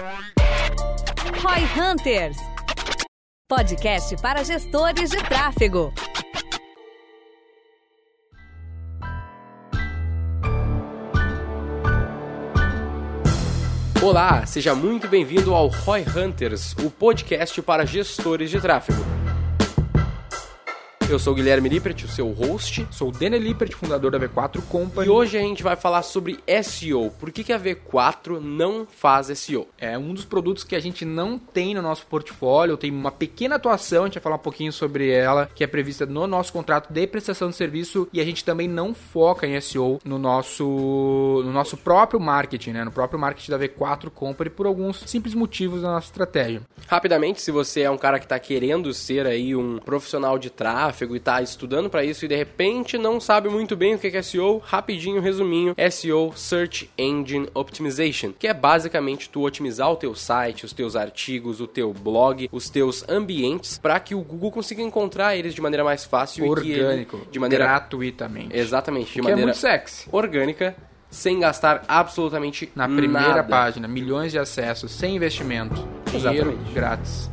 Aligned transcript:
Roy 0.00 1.62
Hunters. 1.76 2.38
Podcast 3.46 4.16
para 4.22 4.42
gestores 4.42 5.10
de 5.10 5.18
tráfego. 5.18 5.92
Olá, 14.02 14.46
seja 14.46 14.74
muito 14.74 15.06
bem-vindo 15.06 15.54
ao 15.54 15.68
Roy 15.68 16.02
Hunters, 16.02 16.72
o 16.82 16.90
podcast 16.90 17.60
para 17.60 17.84
gestores 17.84 18.50
de 18.50 18.58
tráfego. 18.58 19.19
Eu 21.10 21.18
sou 21.18 21.32
o 21.32 21.36
Guilherme 21.36 21.68
Lippert, 21.68 22.04
o 22.04 22.08
seu 22.08 22.30
host. 22.30 22.86
Sou 22.88 23.08
o 23.08 23.10
Daniel 23.10 23.42
Lippert, 23.42 23.72
fundador 23.72 24.12
da 24.12 24.20
V4 24.20 24.62
Company. 24.68 25.08
E 25.08 25.10
hoje 25.10 25.36
a 25.36 25.40
gente 25.40 25.60
vai 25.60 25.74
falar 25.74 26.02
sobre 26.02 26.38
SEO. 26.62 27.10
Por 27.18 27.32
que, 27.32 27.42
que 27.42 27.52
a 27.52 27.58
V4 27.58 28.38
não 28.38 28.86
faz 28.86 29.26
SEO? 29.36 29.66
É 29.76 29.98
um 29.98 30.14
dos 30.14 30.24
produtos 30.24 30.62
que 30.62 30.76
a 30.76 30.78
gente 30.78 31.04
não 31.04 31.36
tem 31.36 31.74
no 31.74 31.82
nosso 31.82 32.06
portfólio, 32.06 32.76
tem 32.76 32.92
uma 32.92 33.10
pequena 33.10 33.56
atuação, 33.56 34.04
a 34.04 34.06
gente 34.06 34.14
vai 34.14 34.22
falar 34.22 34.36
um 34.36 34.38
pouquinho 34.38 34.72
sobre 34.72 35.10
ela, 35.10 35.50
que 35.52 35.64
é 35.64 35.66
prevista 35.66 36.06
no 36.06 36.28
nosso 36.28 36.52
contrato 36.52 36.92
de 36.92 37.04
prestação 37.08 37.50
de 37.50 37.56
serviço 37.56 38.06
e 38.12 38.20
a 38.20 38.24
gente 38.24 38.44
também 38.44 38.68
não 38.68 38.94
foca 38.94 39.48
em 39.48 39.60
SEO 39.60 39.98
no 40.04 40.16
nosso, 40.16 41.42
no 41.44 41.52
nosso 41.52 41.76
próprio 41.76 42.20
marketing, 42.20 42.70
né? 42.70 42.84
no 42.84 42.92
próprio 42.92 43.18
marketing 43.18 43.50
da 43.50 43.58
V4 43.58 44.10
Company, 44.10 44.48
por 44.48 44.64
alguns 44.64 45.00
simples 45.06 45.34
motivos 45.34 45.82
da 45.82 45.88
nossa 45.88 46.06
estratégia. 46.06 46.62
Rapidamente, 46.86 47.42
se 47.42 47.50
você 47.50 47.80
é 47.80 47.90
um 47.90 47.98
cara 47.98 48.20
que 48.20 48.26
está 48.26 48.38
querendo 48.38 48.94
ser 48.94 49.26
aí 49.26 49.56
um 49.56 49.78
profissional 49.78 50.38
de 50.38 50.50
tráfego, 50.50 50.99
tráfego 51.00 51.14
e 51.14 51.18
está 51.18 51.40
estudando 51.40 51.88
para 51.88 52.04
isso 52.04 52.24
e 52.24 52.28
de 52.28 52.36
repente 52.36 52.98
não 52.98 53.20
sabe 53.20 53.48
muito 53.48 53.76
bem 53.76 53.94
o 53.94 53.98
que 53.98 54.08
é 54.08 54.22
SEO, 54.22 54.58
rapidinho, 54.58 55.20
resuminho, 55.20 55.74
SEO 55.90 56.32
Search 56.34 56.90
Engine 56.98 57.48
Optimization, 57.54 58.32
que 58.38 58.46
é 58.46 58.54
basicamente 58.54 59.30
tu 59.30 59.42
otimizar 59.42 59.90
o 59.90 59.96
teu 59.96 60.14
site, 60.14 60.64
os 60.64 60.72
teus 60.72 60.96
artigos, 60.96 61.60
o 61.60 61.66
teu 61.66 61.92
blog, 61.92 62.48
os 62.52 62.68
teus 62.68 63.08
ambientes 63.08 63.78
para 63.78 63.98
que 64.00 64.14
o 64.14 64.20
Google 64.20 64.50
consiga 64.50 64.82
encontrar 64.82 65.36
eles 65.36 65.54
de 65.54 65.60
maneira 65.60 65.84
mais 65.84 66.04
fácil 66.04 66.46
orgânico, 66.48 67.20
e 67.28 67.32
de 67.32 67.38
maneira 67.38 67.64
gratuitamente. 67.64 68.56
Exatamente, 68.56 69.06
de 69.06 69.12
que 69.12 69.22
maneira 69.22 69.40
é 69.40 69.44
muito 69.44 69.58
sexy. 69.58 70.08
orgânica 70.12 70.76
sem 71.10 71.40
gastar 71.40 71.84
absolutamente 71.88 72.70
na 72.74 72.86
primeira 72.86 73.28
nada. 73.28 73.42
página, 73.44 73.88
milhões 73.88 74.30
de 74.30 74.38
acessos, 74.38 74.92
sem 74.92 75.16
investimento, 75.16 75.74
dinheiro 76.12 76.50
Exatamente. 76.50 76.72
grátis. 76.72 77.30